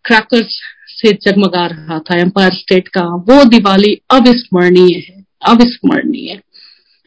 [0.06, 6.42] क्रैकर्स से जगमगा रहा था। एम्पायर स्टेट का वो दिवाली अविस्मरणीय है। अविस्मरणीय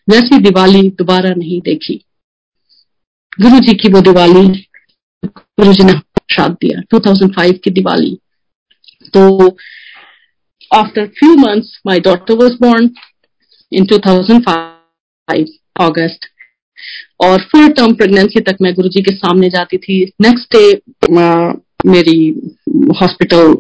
[0.08, 1.94] वैसी दिवाली दोबारा नहीं देखी,
[3.40, 4.46] गुरु जी की वो दिवाली,
[5.24, 5.92] गुरु जी ने
[6.32, 8.16] साथ दिया 2005 की दिवाली।
[9.14, 9.48] तो
[10.70, 12.90] after few months my daughter was born
[13.72, 16.26] in 2005 August
[17.20, 20.64] और फुल टर्म प्रेगनेंसी तक मैं गुरु जी के सामने जाती थी। नेक्स्ट डे
[21.90, 22.18] मेरी
[23.00, 23.54] हॉस्पिटल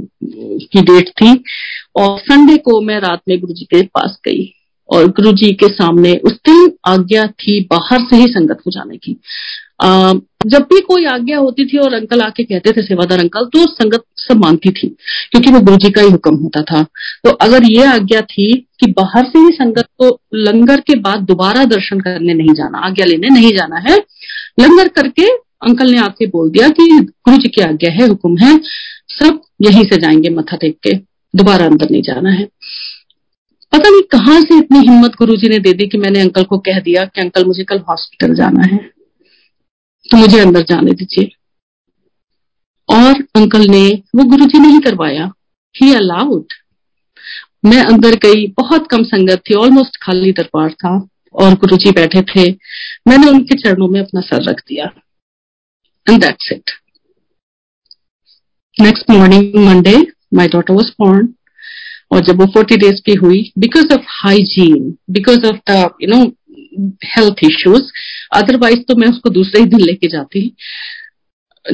[0.72, 1.32] की डेट थी।
[1.96, 4.44] और संडे को मैं रात में गुरु जी के पास गई।
[4.92, 8.96] और गुरु जी के सामने उस दिन आज्ञा थी बाहर से ही संगत हो जाने
[8.96, 9.16] की।
[9.82, 10.12] आ,
[10.46, 14.04] जब भी कोई आज्ञा होती थी और अंकल आके कहते थे सेवादार अंकल तो संगत
[14.16, 14.88] सब मानती थी
[15.30, 16.82] क्योंकि वो गुरु जी का ही हुक्म होता था।
[17.24, 21.64] तो अगर ये आज्ञा थी कि बाहर से ही संगत को लंगर के बाद दोबारा
[21.64, 23.96] दर्शन करने नहीं जाना आज्ञा लेने नहीं जाना है
[24.60, 25.26] लंगर करके
[25.66, 28.60] अंकल ने आके बोल दिया कि गुरु जी की आज्ञा है हुक्म है
[29.08, 30.92] सब यहीं से जाएँगे मथा टेक के
[31.36, 32.48] दोबारा अंदर नहीं जाना है।
[33.72, 36.80] पता नहीं कहाँ से इतनी हिम्मत गुरुजी ने दे दी कि मैंने अंकल को कह
[36.80, 38.76] दिया कि अंकल मुझे कल हॉस्पिटल जाना है।
[40.10, 41.30] तो मुझे अंदर जाने दीजिए।
[42.90, 45.32] और अंकल ने वो गुरुजी ने ही करवाया।
[45.82, 46.44] ही अलाउड
[47.64, 52.50] मैं अंदर गई, बहुत कम संगत थी ऑलमोस्ट खाली दरबार था, और गुरुजी बैठे थे।
[53.08, 54.84] मैंने उनके चरणों में अपना सर रख दिया।
[56.10, 56.70] And that's it
[58.80, 61.34] next morning Monday my daughter was born
[62.12, 66.24] और जब वो फोर्टी डेज़ की हुई because of hygiene because of the you know
[67.04, 67.82] health issues
[68.32, 70.56] otherwise तो मैं उसको दूसरे ही दिन लेके जाती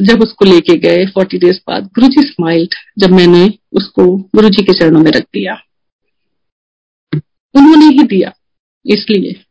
[0.01, 4.63] जब उसको लेके गए फोर्टी डेज़ बाद गुरु जी स्माइल्ड जब मैंने उसको गुरु जी
[4.63, 5.61] के चरणों में रख दिया।
[7.55, 8.33] उन्होंने ही दिया,
[8.85, 9.43] इसलिए।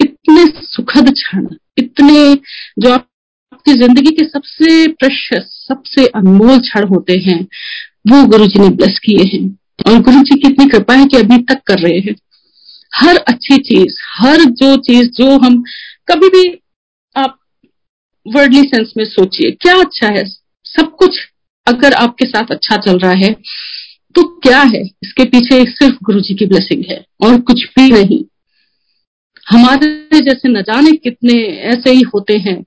[0.00, 1.48] इतने सुखद क्षण,
[1.78, 2.34] इतने
[2.78, 7.42] जो आपकी ज़िंदगी के सबसे प्रशस्त सबसे अनमोल क्षण होते हैं,
[8.10, 11.38] वो गुरु जी ने ब्लेस किए हैं। और गुरु जी कितनी कृपा है कि अभी
[11.44, 12.14] तक कर रहे हैं।
[12.92, 15.62] हर अच्छी चीज़, हर जो चीज़ जो हम
[16.08, 16.48] कभी भी
[17.16, 17.38] आप
[18.26, 20.24] वर्डली सेंस में सोचिए, क्या अच्छा है?
[20.64, 21.18] सब कुछ
[21.66, 23.32] अगर आपके साथ अच्छा चल रहा है
[24.14, 24.82] तो क्या है?
[25.02, 28.22] इसके पीछे सिर्फ़ गुरु जी की ब्लेसिंग है और कुछ भी नहीं।
[29.46, 31.34] हमारे जैसे न जाने कितने
[31.66, 32.62] ऐसे ही होते हैं,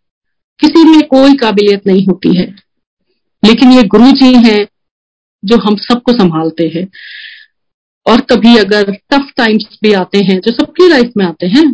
[0.60, 2.46] किसी में कोई काबिलियत नहीं होती है।
[3.44, 4.66] लेकिन ये गुरु जी हैं
[5.46, 6.88] जो हम सबको संभालते हैं।
[8.10, 11.74] और कभी अगर टफ टाइम्स भी आते हैं, जो सबकी लाइफ में आते हैं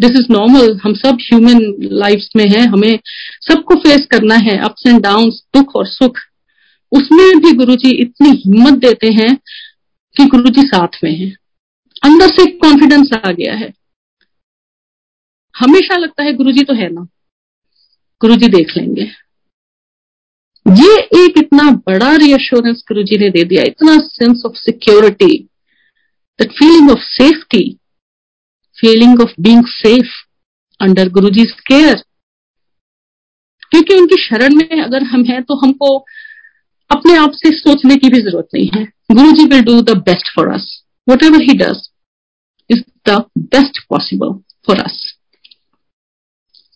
[0.00, 2.98] दिस इज़ नॉर्मल हम सब ह्यूमन लाइफ में हैं, हमें
[3.40, 6.18] सबको फेस करना है अप्स एंड डाउन दुख और सुख।
[6.92, 9.36] उसमें भी गुरु जी इतनी हिम्मत देते हैं
[10.16, 11.36] कि गुरु जी साथ में हैं।
[12.04, 13.74] अंदर से कॉन्फिडेंस आ गया है।
[15.56, 17.06] हमेशा लगता है गुरु जी तो है ना।
[18.20, 19.25] गुरु जी देख लेंगे।
[20.66, 25.36] ये एक इतना बड़ा रियश्योरेंस गुरु जी ने दे दिया, इतना sense of security
[26.38, 27.62] that feeling of safety
[28.78, 30.08] feeling of being safe
[30.80, 32.02] under Guru ji care
[33.70, 35.96] क्योंकि उनकी शरण में अगर हम हैं तो हमको
[36.90, 40.34] अपने आप से सोचने की भी ज़रूरत नहीं है। Guru ji will do the best
[40.36, 40.66] for us
[41.22, 41.88] whatever he does
[42.70, 44.32] is the best possible
[44.66, 44.98] for us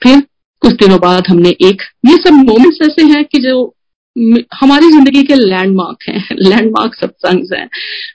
[0.02, 0.20] फिर
[0.62, 3.76] कुछ दिनों बाद हमने एक, ये सब मोमेंट्स ऐसे हैं कि जो
[4.54, 7.68] हमारी ज़िंदगी के लैंडमार्क हैं लैंडमार्क सत्संग हैं।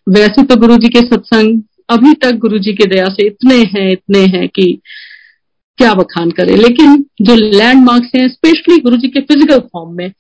[0.10, 3.92] वैसे तो गुरु जी के सत्संग अभी तक गुरु जी की दया से इतने हैं
[3.92, 4.82] इतने हैं कि
[5.78, 10.12] क्या बखान करें। लेकिन जो लैंडमार्क्स हैं स्पेशली गुरु जी के फ़िज़िकल फॉर्म में,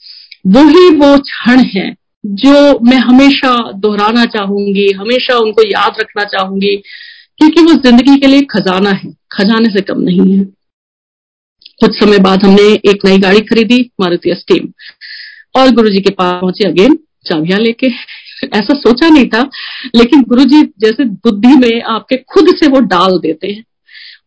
[0.47, 1.95] वही वो क्षण है
[2.25, 6.75] जो मैं हमेशा दोहराना चाहूँगी, हमेशा उनको याद रखना चाहूँगी,
[7.37, 10.43] क्योंकि वो ज़िंदगी के लिए खजाना है, खजाने से कम नहीं है।
[11.79, 14.67] कुछ समय बाद हमने एक नई गाड़ी खरीदी, मारुति स्टीम
[15.55, 16.95] और गुरु जी के पास पहुँचे अगेन
[17.25, 17.87] चाबियाँ लेके।
[18.53, 19.41] ऐसा सोचा नहीं था,
[19.95, 23.63] लेकिन गुरु जी जैसे बुद्धि में आपके खुद से वो डाल देते हैं।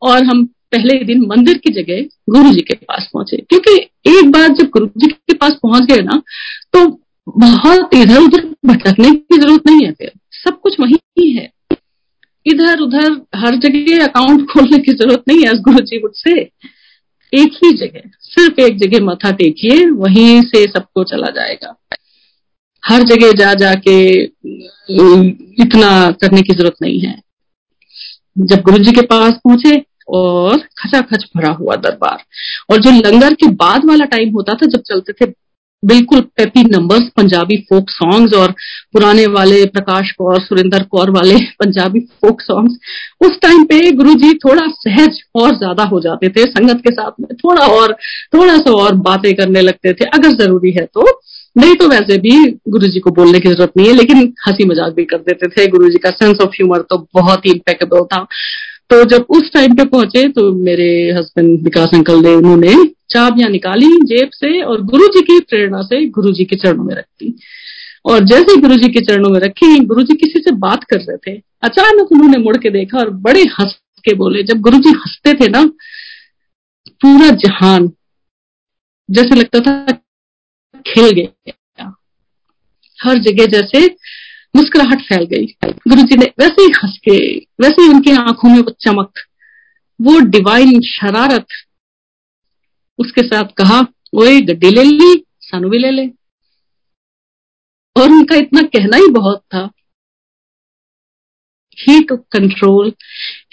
[0.02, 3.76] और हम पहले दिन मंदिर की जगह गुरु जी के पास पहुँचे। क्योंकि
[4.10, 6.22] एक बार जब गुरु जी के पास पहुँच गए ना
[6.72, 6.86] तो
[7.28, 10.12] बहुत इधर उधर भटकने की ज़रूरत नहीं है फिर।
[10.44, 11.50] सब कुछ वही है।
[12.46, 16.40] इधर उधर हर जगह अकाउंट खोलने की ज़रूरत नहीं है गुरु जी मुझसे।
[17.32, 21.74] एक ही जगह, सिर्फ़ एक जगह मथा टेकिए, वहीं से सबको चला जाएगा।
[22.82, 23.98] हर जगह जा, जाके
[25.62, 27.14] इतना करने की ज़रूरत नहीं है।
[28.38, 29.74] जब गुरु जी के पास पहुँचे
[30.08, 32.18] और खचा खच भरा हुआ दरबार,
[32.70, 35.32] और जो लंगर के बाद वाला टाइम होता था, जब चलते थे
[35.84, 38.52] बिल्कुल peppy numbers Punjabi folk songs और
[38.92, 42.76] पुराने वाले प्रकाश कौर, सुरेंद्र कौर वाले पंजाबी फोक सॉन्ग्स
[43.24, 47.28] उस टाइम पे गुरुजी थोड़ा सहज और ज़्यादा हो जाते थे संगत के साथ में।
[47.34, 47.92] थोड़ा और,
[48.34, 51.06] थोड़ा सा और बातें करने लगते थे, अगर ज़रूरी है तो।
[51.56, 54.92] नहीं तो वैसे भी गुरु जी को बोलने की ज़रूरत नहीं है, लेकिन हँसी मज़ाक
[54.94, 58.26] भी कर देते थे। गुरु जी का सेंस ऑफ़ ह्यूमर तो बहुत ही इम्पेक्टेबल था।
[58.90, 62.74] तो जब उस टाइम पे पहुँचे तो मेरे हस्बैंड विकास अंकल ने उन्होंने
[63.10, 66.94] चाबियाँ निकाली जेब से और गुरु जी की प्रेरणा से गुरु जी के चरणों में
[66.94, 67.38] रखती।
[68.04, 71.16] और जैसे गुरु जी के चरणों में रखी गुरु जी किसी से बात कर रहे
[71.16, 75.34] थे। अचानक उन्होंने मुड़ के देखा और बड़े हंस के बोले, जब गुरु जी हँसते
[75.34, 75.64] थे ना,
[76.90, 77.92] पूरा जहान
[79.10, 79.92] जैसे लगता था
[80.86, 81.96] खिल गया।
[83.04, 83.96] हर जगह जैसे
[84.56, 85.46] मुस्कुराहट फैल गई।
[85.88, 89.12] गुरु जी ने वैसे ही हंस के, वैसे ही उनकी आँखों में वो चमक,
[90.02, 91.46] वो डिवाइन शरारत
[92.98, 93.80] उसके साथ कहा
[94.14, 96.06] वो गड्डी ले ली सानू भी ले ले।
[97.96, 99.68] और उनका इतना कहना ही बहुत था।
[101.78, 102.92] He took control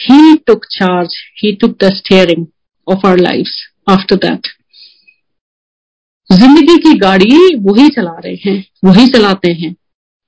[0.01, 2.45] he took charge he took the steering
[2.87, 3.47] of our life
[3.89, 4.47] after that
[6.29, 9.75] ज़िंदगी की गाड़ी वही चला रहे हैं, वही चलाते हैं।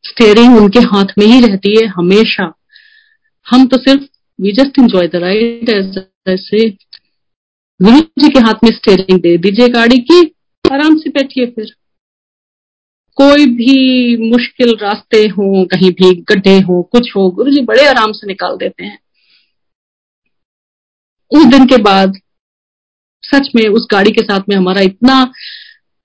[0.03, 2.51] स्टेयरिंग उनके हाथ में ही रहती है हमेशा।
[3.47, 4.03] हम तो सिर्फ़
[4.39, 5.69] we just enjoy the ride
[6.27, 6.69] ऐसे
[7.79, 10.21] गुरु जी के हाथ में स्टेयरिंग दे दीजिए गाड़ी की,
[10.71, 11.65] आराम से बैठिए फिर।
[13.17, 18.11] कोई भी मुश्किल रास्ते हो, कहीं भी गड्ढे हो, कुछ हो गुरु जी बड़े आराम
[18.11, 18.99] से निकाल देते हैं।
[21.31, 22.13] उस दिन के बाद,
[23.23, 25.23] सच में उस गाड़ी के साथ में हमारा इतना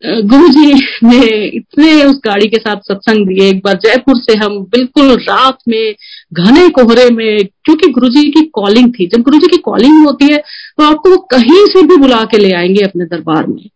[0.02, 0.72] गुरु जी
[1.04, 5.58] ने इतने उस गाड़ी के साथ सत्संग दिए। एक बार जयपुर से हम बिल्कुल रात
[5.68, 5.94] में
[6.33, 10.33] घने कोहरे में, क्योंकि गुरु जी की कॉलिंग थी। जब गुरु जी की कॉलिंग होती
[10.33, 13.68] है तो आपको वो कहीं से भी बुला के ले आएँगे अपने दरबार में।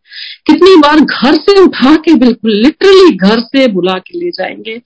[0.47, 4.77] कितनी बार घर से उठा के, बिल्कुल लिटरली घर से बुला के ले जाएँगे।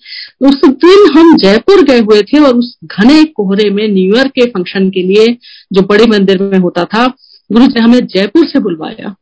[0.41, 4.47] उस दिन हम जयपुर गए हुए थे और उस घने कोहरे में न्यू ईयर के
[4.47, 5.27] फ़ंक्शन के लिए
[5.73, 7.07] जो बड़े मंदिर में होता था
[7.51, 9.15] गुरु जी हमें जयपुर से बुलवाया।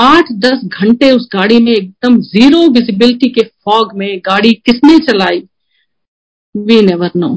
[0.00, 5.42] आठ दस घंटे उस गाड़ी में एकदम ज़ीरो विजिबिलिटी के फॉग में गाड़ी किसने चलाई?
[6.54, 7.28] वी नेवर नो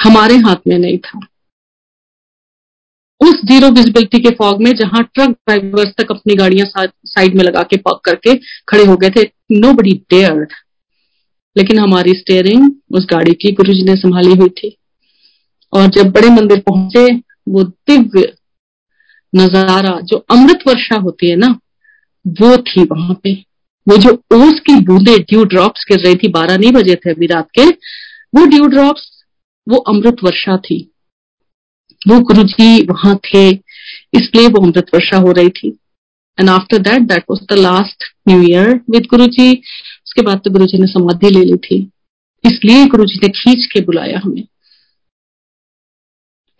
[0.00, 1.20] हमारे हाथ में नहीं था।
[3.20, 7.62] उस ज़ीरो विजिबिलिटी के फॉग में जहाँ ट्रक ड्राइवर्स तक अपनी गाड़ियाँ साइड में लगा
[7.62, 8.34] के पार्क करके
[8.68, 10.52] खड़े हो गए थे नो बडी डेयर्ड
[11.56, 14.76] लेकिन हमारी स्टेयरिंग उस गाड़ी की गुरु ने संभाली हुई थी।
[15.72, 17.06] और जब बड़े मंदिर पहुँचे,
[17.48, 18.32] वो दिव्य
[19.32, 21.48] नज़ारा, जो अमृत वर्षा होती है ना,
[22.26, 23.32] वो थी वहाँ पे।
[23.86, 27.26] वो जो ओस की बूंदे ड्यू ड्रॉप्स गिर रही थी, बारह नहीं बजे थे अभी
[27.26, 27.66] रात के,
[28.34, 29.09] वो ड्यू ड्रॉप्स
[29.70, 30.78] वो अमृत वर्षा थी।
[32.02, 35.68] वो गुरु जी वहाँ थे, इसलिए वो अमृत वर्षा हो रही थी।
[36.38, 40.50] And after that that was the last new year with Guru ji उसके बाद तो
[40.50, 41.80] गुरु जी ने समाधि ले ली थी।
[42.44, 44.42] इसलिए गुरु जी ने खींच के बुलाया हमें।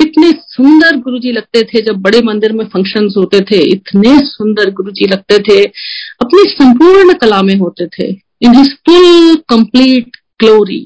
[0.01, 4.71] इतने सुंदर गुरु जी लगते थे, जब बड़े मंदिर में फ़ंक्शन होते थे, इतने सुंदर
[4.71, 5.63] गुरु जी लगते थे।
[6.21, 8.09] अपनी संपूर्ण कला में होते थे।
[8.43, 10.81] In his full complete glory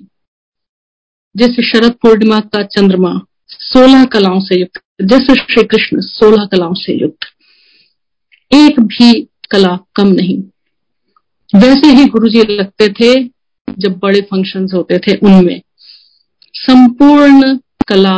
[1.36, 3.12] जैसे शरद पूर्णिमा का चंद्रमा
[3.48, 7.26] सोलह कलाओं से युक्त, जैसे श्री कृष्ण सोलह कलाओं से युक्त।
[8.52, 9.12] एक भी
[9.50, 10.38] कला कम नहीं।
[11.52, 13.12] वैसे ही गुरु जी लगते थे
[13.78, 15.60] जब बड़े फ़ंक्शंस होते थे उनमें।
[16.54, 17.56] संपूर्ण
[17.88, 18.16] कला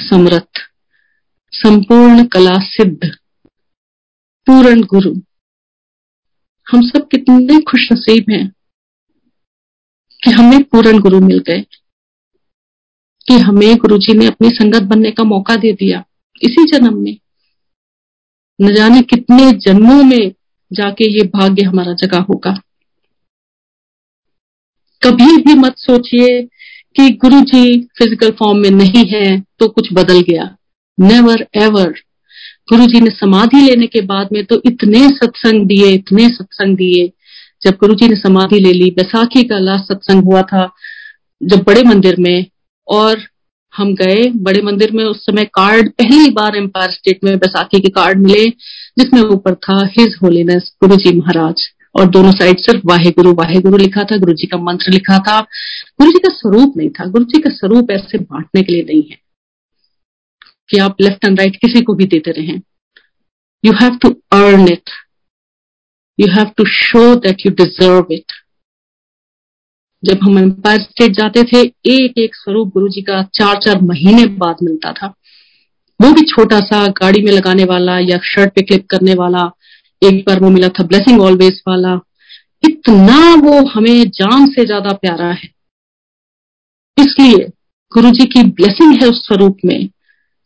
[0.00, 0.48] समृत
[1.52, 3.10] संपूर्ण कला सिद्ध,
[4.46, 5.14] पूर्ण गुरु।
[6.66, 8.48] हम सब कितने खुश नसीब हैं
[10.22, 11.64] कि हमें पूर्ण गुरु मिल गए।
[13.28, 16.02] कि हमें गुरुजी ने अपनी संगत बनने का मौका दे दिया।
[16.42, 17.16] इसी जन्म में,
[18.58, 20.32] न जाने कितने जन्मों में
[20.70, 22.54] जाके ये भाग्य हमारा जगह होगा।
[25.02, 26.40] कभी भी मत सोचिए
[26.96, 30.44] कि गुरु जी फ़िज़िकल फॉर्म में नहीं है तो कुछ बदल गया।
[30.98, 31.92] नेवर एवर
[32.68, 37.10] गुरु जी ने समाधि लेने के बाद में तो इतने सत्संग दिए, इतने सत्संग दिए।
[37.62, 40.68] जब गुरु जी ने समाधि ले ली, बैसाखी का लास्ट सत्संग हुआ था,
[41.40, 42.46] जब बड़े मंदिर में
[42.88, 43.22] और
[43.74, 47.88] हम गए बड़े मंदिर में। उस समय कार्ड पहली बार एम्पायर स्टेट में बैसाखी के
[47.88, 48.44] कार्ड मिले,
[48.98, 51.66] जिसमें ऊपर था हिज होलीनेस गुरु जी महाराज।
[51.98, 55.18] और दोनों साइड सिर्फ़ वाहे गुरु वाहे गुरु लिखा था गुरु जी का मंत्र लिखा
[55.18, 55.40] था।
[56.00, 59.02] गुरु जी का स्वरूप नहीं था। गुरु जी का स्वरूप ऐसे बांटने के लिए नहीं
[59.10, 59.18] है
[60.70, 62.58] कि आप लेफ़्ट एंड राइट किसी को भी देते रहे।
[63.64, 64.90] You have to earn it
[66.18, 68.32] you have to show that you deserve it
[70.02, 74.26] जब हम एम्पायर स्टेट जाते थे एक एक स्वरूप गुरु जी का चार चार महीने
[74.36, 75.06] बाद मिलता था।
[76.00, 79.50] वो भी छोटा सा गाड़ी में लगाने वाला या शर्ट पे क्लिप करने वाला,
[80.02, 81.98] एक बार वो मिला था ब्लेसिंग ऑलवेज वाला।
[82.64, 85.48] इतना वो हमें जान से ज़्यादा प्यारा है।
[86.98, 87.46] इसलिए
[87.92, 89.88] गुरु जी की ब्लेसिंग है उस स्वरूप में।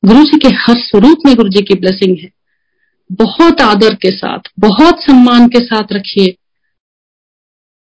[0.02, 2.30] गुरु जी के हर स्वरूप में गुरु जी की ब्लेसिंग है।
[3.10, 6.34] बहुत आदर के साथ, बहुत सम्मान के साथ रखिए।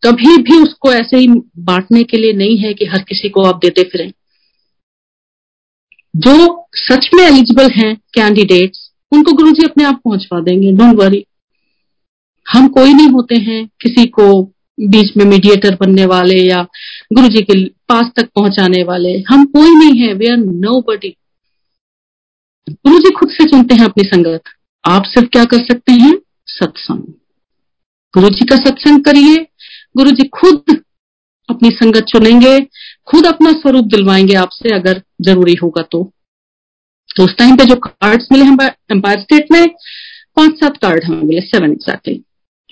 [0.04, 1.26] कभी भी उसको ऐसे ही
[1.58, 4.12] बांटने के लिए नहीं है कि हर किसी को आप देते फिरें।
[6.16, 11.24] जो सच में एलिजिबल हैं कैंडिडेट्स उनको गुरुजी अपने आप पहुंचवा देंगे डोंट वरी
[12.46, 14.42] हम कोई नहीं होते हैं किसी को
[14.80, 16.62] बीच में मीडिएटर बनने वाले या
[17.12, 21.16] गुरुजी के पास तक पहुँचाने वाले। हम कोई नहीं है वे आर नो बडी
[22.70, 24.42] गुरु जी खुद से चुनते हैं अपनी संगत।
[24.88, 26.18] आप सिर्फ़ क्या कर सकते हैं?
[26.46, 26.98] सत्संग।
[28.14, 29.46] गुरु जी का सत्संग करिए
[29.96, 30.82] गुरु जी खुद
[31.50, 32.60] अपनी संगत चुनेंगे
[33.06, 36.12] खुद अपना स्वरूप दिलवाएँगे आपसे अगर ज़रूरी होगा तो।
[37.16, 39.68] तो उस टाइम पे जो कार्ड्स मिले एम्पायर स्टेट में,
[40.36, 42.24] पाँच सात कार्ड हमें मिले सेवन एग्जैक्टली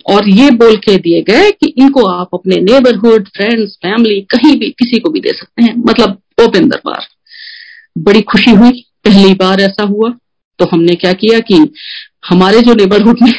[0.07, 4.71] और ये बोल के दिए गए कि इनको आप अपने नेबरहुड फ्रेंड्स फैमिली कहीं भी
[4.71, 7.07] किसी को भी दे सकते हैं मतलब ओपन दरबार।
[7.99, 10.11] बड़ी खुशी हुई, पहली बार ऐसा हुआ।
[10.59, 11.59] तो हमने क्या किया कि
[12.29, 13.33] हमारे जो नेबरहुड में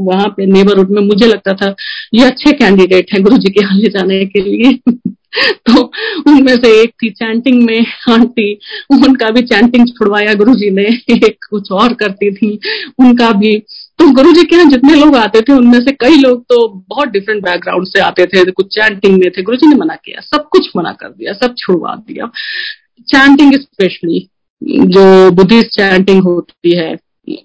[0.00, 1.74] वहाँ पे नेबरहुड में मुझे लगता था,
[2.14, 4.72] ये अच्छे कैंडिडेट हैं गुरु जी के यहाँ ले जाने के लिए।
[5.66, 5.80] तो
[6.28, 8.52] उनमें से एक थी चैंटिंग में, आंटी,
[8.90, 12.58] उनका भी चैंटिंग छुड़वाया गुरु जी ने, एक कुछ और करती थी,
[12.98, 13.56] उनका भी।
[13.98, 17.08] तो गुरु जी के यहाँ जितने लोग आते थे, उनमें से कई लोग तो बहुत
[17.08, 20.48] डिफरेंट बैकग्राउंड से आते थे, कुछ चैंटिंग में थे गुरु जी ने मना किया, सब
[20.48, 22.30] कुछ मना कर दिया, सब छुड़वा दिया।
[23.08, 24.28] चैंटिंग स्पेशली
[24.62, 26.94] जो बुद्धिस्ट चैंटिंग होती है,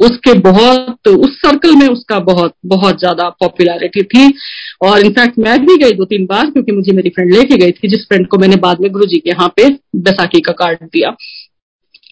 [0.01, 4.34] उसके बहुत, उस सर्कल में उसका बहुत बहुत ज़्यादा पॉपुलैरिटी थी।
[4.82, 7.88] और इनफैक्ट मैं भी गई दो तीन बार, क्योंकि मुझे मेरी फ्रेंड लेके गई थी,
[7.88, 11.16] जिस फ्रेंड को मैंने बाद में गुरु जी के यहाँ पे बैसाखी का कार्ड दिया।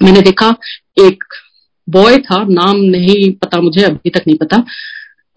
[0.04, 0.50] मैंने देखा,
[1.00, 1.24] एक
[1.88, 4.64] बॉय था, नाम नहीं पता मुझे, अभी तक नहीं पता।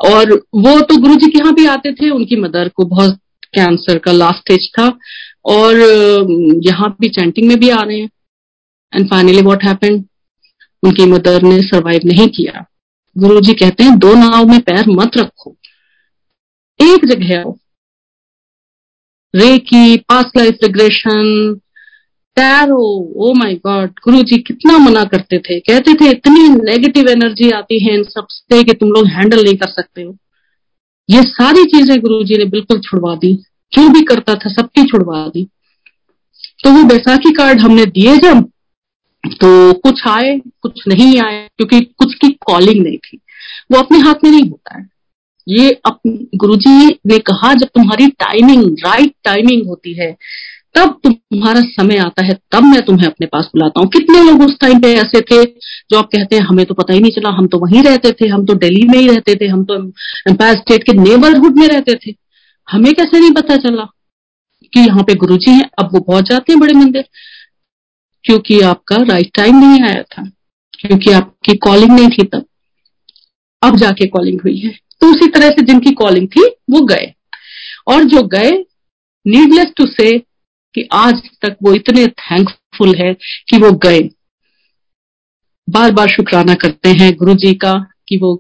[0.01, 3.19] और वो तो गुरु जी के यहाँ भी आते थे, उनकी मदर को बहुत
[3.55, 4.87] कैंसर का लास्ट स्टेज था।
[5.47, 5.77] और
[6.65, 8.09] यहाँ भी चैंटिंग में भी आ रहे हैं।
[8.95, 10.05] एंड फाइनली वॉट हैपेंड
[10.83, 12.67] उनकी मदर ने सरवाइव नहीं किया।
[13.19, 15.57] गुरु जी कहते हैं, दो नाव में पैर मत रखो।
[16.81, 17.59] एक जगह आओ।
[19.35, 21.55] Reiki past life regression,
[22.37, 27.51] tarot oh my God Guru ji कितना मना करते थे। कहते थे, इतनी नेगेटिव एनर्जी
[27.51, 30.17] आती है इन सबसे कि तुम लोग हैंडल नहीं कर सकते हो।
[31.11, 33.35] ये सारी चीज़ें गुरु जी ने बिल्कुल छुड़वा दी।
[33.73, 35.49] जो भी करता था, सबकी छुड़वा दी।
[36.65, 38.53] तो वो बैसाखी कार्ड हमने दिए जब
[39.25, 43.21] तो कुछ आए, कुछ नहीं आए, क्योंकि कुछ की कॉलिंग नहीं थी।
[43.73, 44.89] वो अपने हाथ में नहीं होता है।
[45.49, 50.17] ये अपने गुरुजी ने कहा, जब तुम्हारी टाइमिंग राइट टाइमिंग होती है,
[50.75, 54.59] तब तुम्हारा समय आता है, तब मैं तुम्हें अपने पास बुलाता हूँ। कितने लोग उस
[54.61, 55.45] टाइम पे ऐसे थे,
[55.91, 58.29] जो आप कहते हैं, हमें तो पता ही नहीं चला, हम तो वहीं रहते थे,
[58.29, 59.75] हम तो दिल्ली में ही रहते थे, हम तो
[60.31, 62.15] एम्पायर स्टेट के नेबरहुड में रहते थे।
[62.69, 63.85] हमें कैसे नहीं पता चला
[64.73, 67.05] कि यहाँ पे गुरुजी हैं, अब वो पहुँच जाते हैं बड़े मंदिर।
[68.25, 70.23] क्योंकि आपका राइट टाइम नहीं आया था,
[70.81, 72.45] क्योंकि आपकी कॉलिंग नहीं थी तब।
[73.63, 74.71] अब जाके कॉलिंग हुई है।
[75.01, 77.13] तो उसी तरह से जिनकी कॉलिंग थी, वो गए।
[77.87, 78.51] और जो गए
[79.27, 80.19] नीडलेस टू से
[80.75, 83.13] कि आज तक वो इतने थैंकफुल है
[83.49, 84.01] कि वो गए।
[85.69, 87.75] बार बार शुक्राना करते हैं गुरु जी का
[88.09, 88.31] कि वो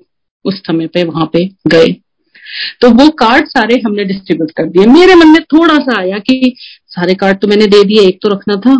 [0.45, 1.93] उस समय पे वहाँ पे गए।
[2.80, 6.55] तो वो कार्ड सारे हमने डिस्ट्रीब्यूट कर दिए। मेरे मन में थोड़ा सा आया कि
[6.89, 8.74] सारे कार्ड तो मैंने दे दिए, एक तो रखना था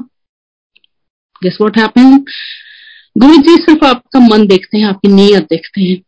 [1.43, 2.24] गेस व्हाट हैपन
[3.18, 6.03] गुरु जी सिर्फ़ आपका मन देखते हैं, आपकी नीयत देखते हैं।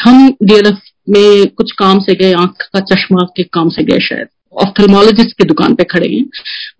[0.00, 4.26] हम डीएलएफ में कुछ काम से गए, आँख का चश्मा के काम से गए शायद।
[4.52, 6.24] ऑफ्थलमोलॉजिस्ट की दुकान पे खड़े हैं।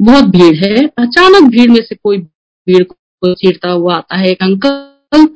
[0.03, 4.43] बहुत भीड़ है। अचानक भीड़ में से कोई भीड़ को चीरता हुआ आता है। एक
[4.43, 5.29] अंकल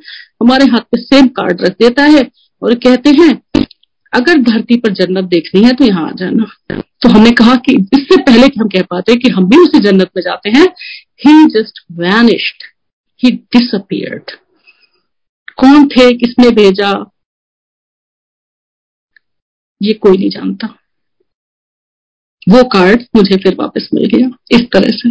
[0.43, 2.31] हमारे हाथ पे सेम कार्ड रख देता है
[2.63, 3.63] और कहते हैं,
[4.13, 8.17] अगर धरती पर जन्नत देखनी है तो यहाँ आ जाना। तो हमने कहा कि इससे
[8.17, 10.67] पहले कि हम कह पाते कि हम भी उसी जन्नत में जाते हैं।
[11.21, 12.65] He just vanished
[13.23, 14.31] he disappeared
[15.59, 16.13] कौन थे?
[16.17, 16.91] किसने भेजा?
[19.83, 20.67] ये कोई नहीं जानता।
[22.49, 25.11] वो कार्ड मुझे फिर वापस मिल गया, इस तरह से।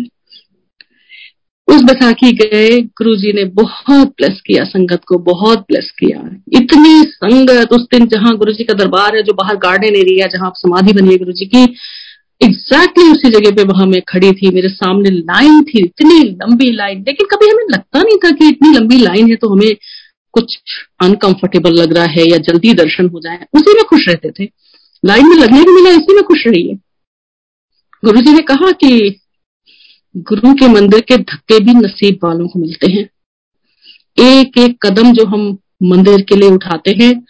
[1.67, 6.19] उस बैसाखी गए गुरु जी ने बहुत ब्लेस किया, संगत को बहुत ब्लेस किया।
[6.59, 10.47] इतनी संगत उस दिन जहाँ गुरु जी का दरबार है, जो बाहर गार्डन एरिया जहाँ
[10.47, 11.65] आप समाधि बनी है गुरु जी की
[12.41, 16.71] एग्जैक्टली exactly उसी जगह पे वहाँ मैं खड़ी थी। मेरे सामने लाइन थी, इतनी लंबी
[16.71, 19.75] लाइन लेकिन कभी हमें लगता नहीं था कि इतनी लंबी लाइन है तो हमें
[20.31, 20.59] कुछ
[21.03, 24.49] अनकंफर्टेबल लग रहा है या जल्दी दर्शन हो जाए। उसी में खुश रहते थे।
[25.05, 26.75] लाइन में लगने को मिला, इसी में खुश रही है।
[28.05, 29.19] गुरु जी ने कहा कि
[30.17, 33.09] गुरु के मंदिर के धक्के भी नसीब वालों को मिलते हैं।
[34.23, 37.25] एक एक कदम जो हम मंदिर के लिए उठाते हैं,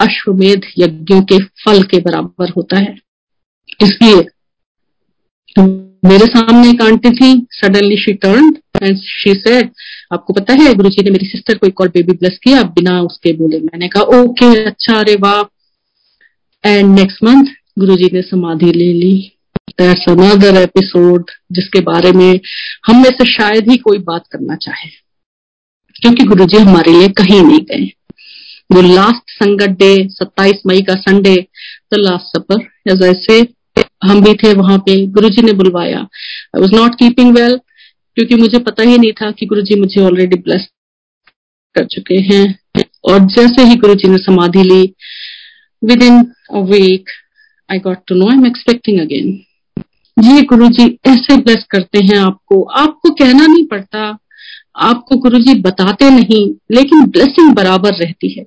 [0.00, 2.98] अश्वमेध यज्ञों के फल के बराबर होता है।
[3.82, 4.26] इसलिए
[5.58, 8.50] मेरे सामने एक आंटी थी suddenly she turn
[8.96, 9.70] she said
[10.12, 13.00] आपको पता है, गुरु जी ने मेरी सिस्टर को एक और बेबी ब्लेस किया बिना
[13.02, 13.58] उसके बोले.
[13.58, 15.42] मैंने कहा ओके अच्छा अरे वाह.
[16.64, 19.32] एंड नेक्स्ट मंथ गुरु जी ने समाधि ले ली।
[19.80, 22.40] अनदर एपिसोड जिसके बारे में
[22.86, 24.88] हम में से शायद ही कोई बात करना चाहे,
[25.96, 27.84] क्योंकि गुरु जी हमारे लिए कहीं नहीं गए।
[28.70, 31.34] वो लास्ट संगत डे 27 मई का संडे
[31.92, 33.42] द लास्ट सपर जैसे
[34.02, 37.56] हम भी थे वहाँ पे गुरु जी ने बुलवाया। I was not keeping well
[38.16, 40.68] क्योंकि मुझे पता ही नहीं था कि गुरु जी मुझे ऑलरेडी ब्लेस
[41.74, 42.58] कर चुके हैं।
[43.04, 44.82] और जैसे ही गुरु जी ने समाधि ली
[45.82, 46.22] with in
[46.54, 47.10] a week
[47.72, 49.36] I got to know I am expecting again
[50.16, 54.18] ji Guru ji ऐसे ब्लेस करते हैं आपको। आपको कहना नहीं पड़ता।
[54.76, 58.44] आपको गुरु जी बताते नहीं, लेकिन ब्लेसिंग बराबर रहती है।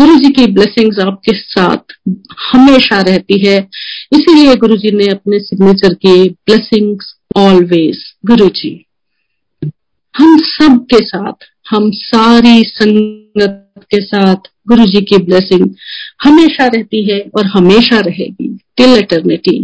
[0.00, 1.92] गुरु जी की ब्लेसिंग्स आपके साथ
[2.52, 3.58] हमेशा रहती है।
[4.12, 8.86] इसीलिए गुरु जी ने अपने सिग्नेचर के ब्लेसिंग्स ऑलवेज गुरु जी
[10.14, 11.32] हम सब के साथ,
[11.70, 15.70] हम सारी संगत के साथ गुरु जी की ब्लेसिंग
[16.24, 19.58] हमेशा रहती है और हमेशा रहेगी टिल एटर्निटी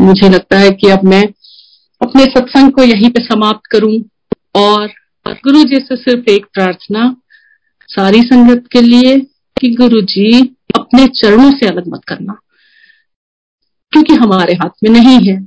[0.00, 1.22] मुझे लगता है कि अब मैं
[2.02, 4.04] अपने सत्संग को यहीं पे समाप्त करूँ
[4.56, 4.86] और
[5.28, 7.16] गुरु जी से सिर्फ़ एक प्रार्थना
[7.88, 9.18] सारी संगत के लिए
[9.60, 10.40] कि गुरु जी
[10.74, 12.32] अपने चरणों से अलग मत करना,
[13.92, 15.46] क्योंकि हमारे हाथ में नहीं है।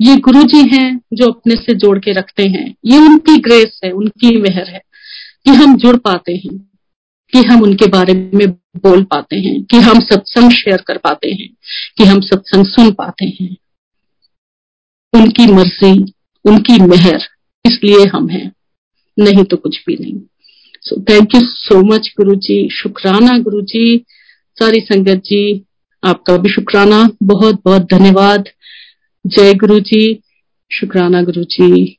[0.00, 3.90] ये गुरु जी हैं जो अपने से जोड़ के रखते हैं। ये उनकी ग्रेस है,
[3.90, 4.80] उनकी मेहर है
[5.44, 6.58] कि हम जुड़ पाते हैं,
[7.32, 11.48] कि हम उनके बारे में बोल पाते हैं, कि हम सत्संग शेयर कर पाते हैं,
[11.98, 13.56] कि हम सत्संग सुन पाते हैं।
[15.14, 16.12] उनकी मर्ज़ी,
[16.44, 17.20] उनकी मेहर,
[17.66, 18.52] इसलिए हम हैं।
[19.18, 20.20] नहीं तो कुछ भी नहीं।
[20.82, 24.04] So thank you so much Guru ji शुक्राना गुरु जी
[24.58, 25.42] सारी संगत जी
[26.02, 28.48] आपका भी शुक्राना बहुत बहुत धन्यवाद
[29.26, 30.02] जय गुरु जी
[30.70, 31.96] शुक्राना गुरु जी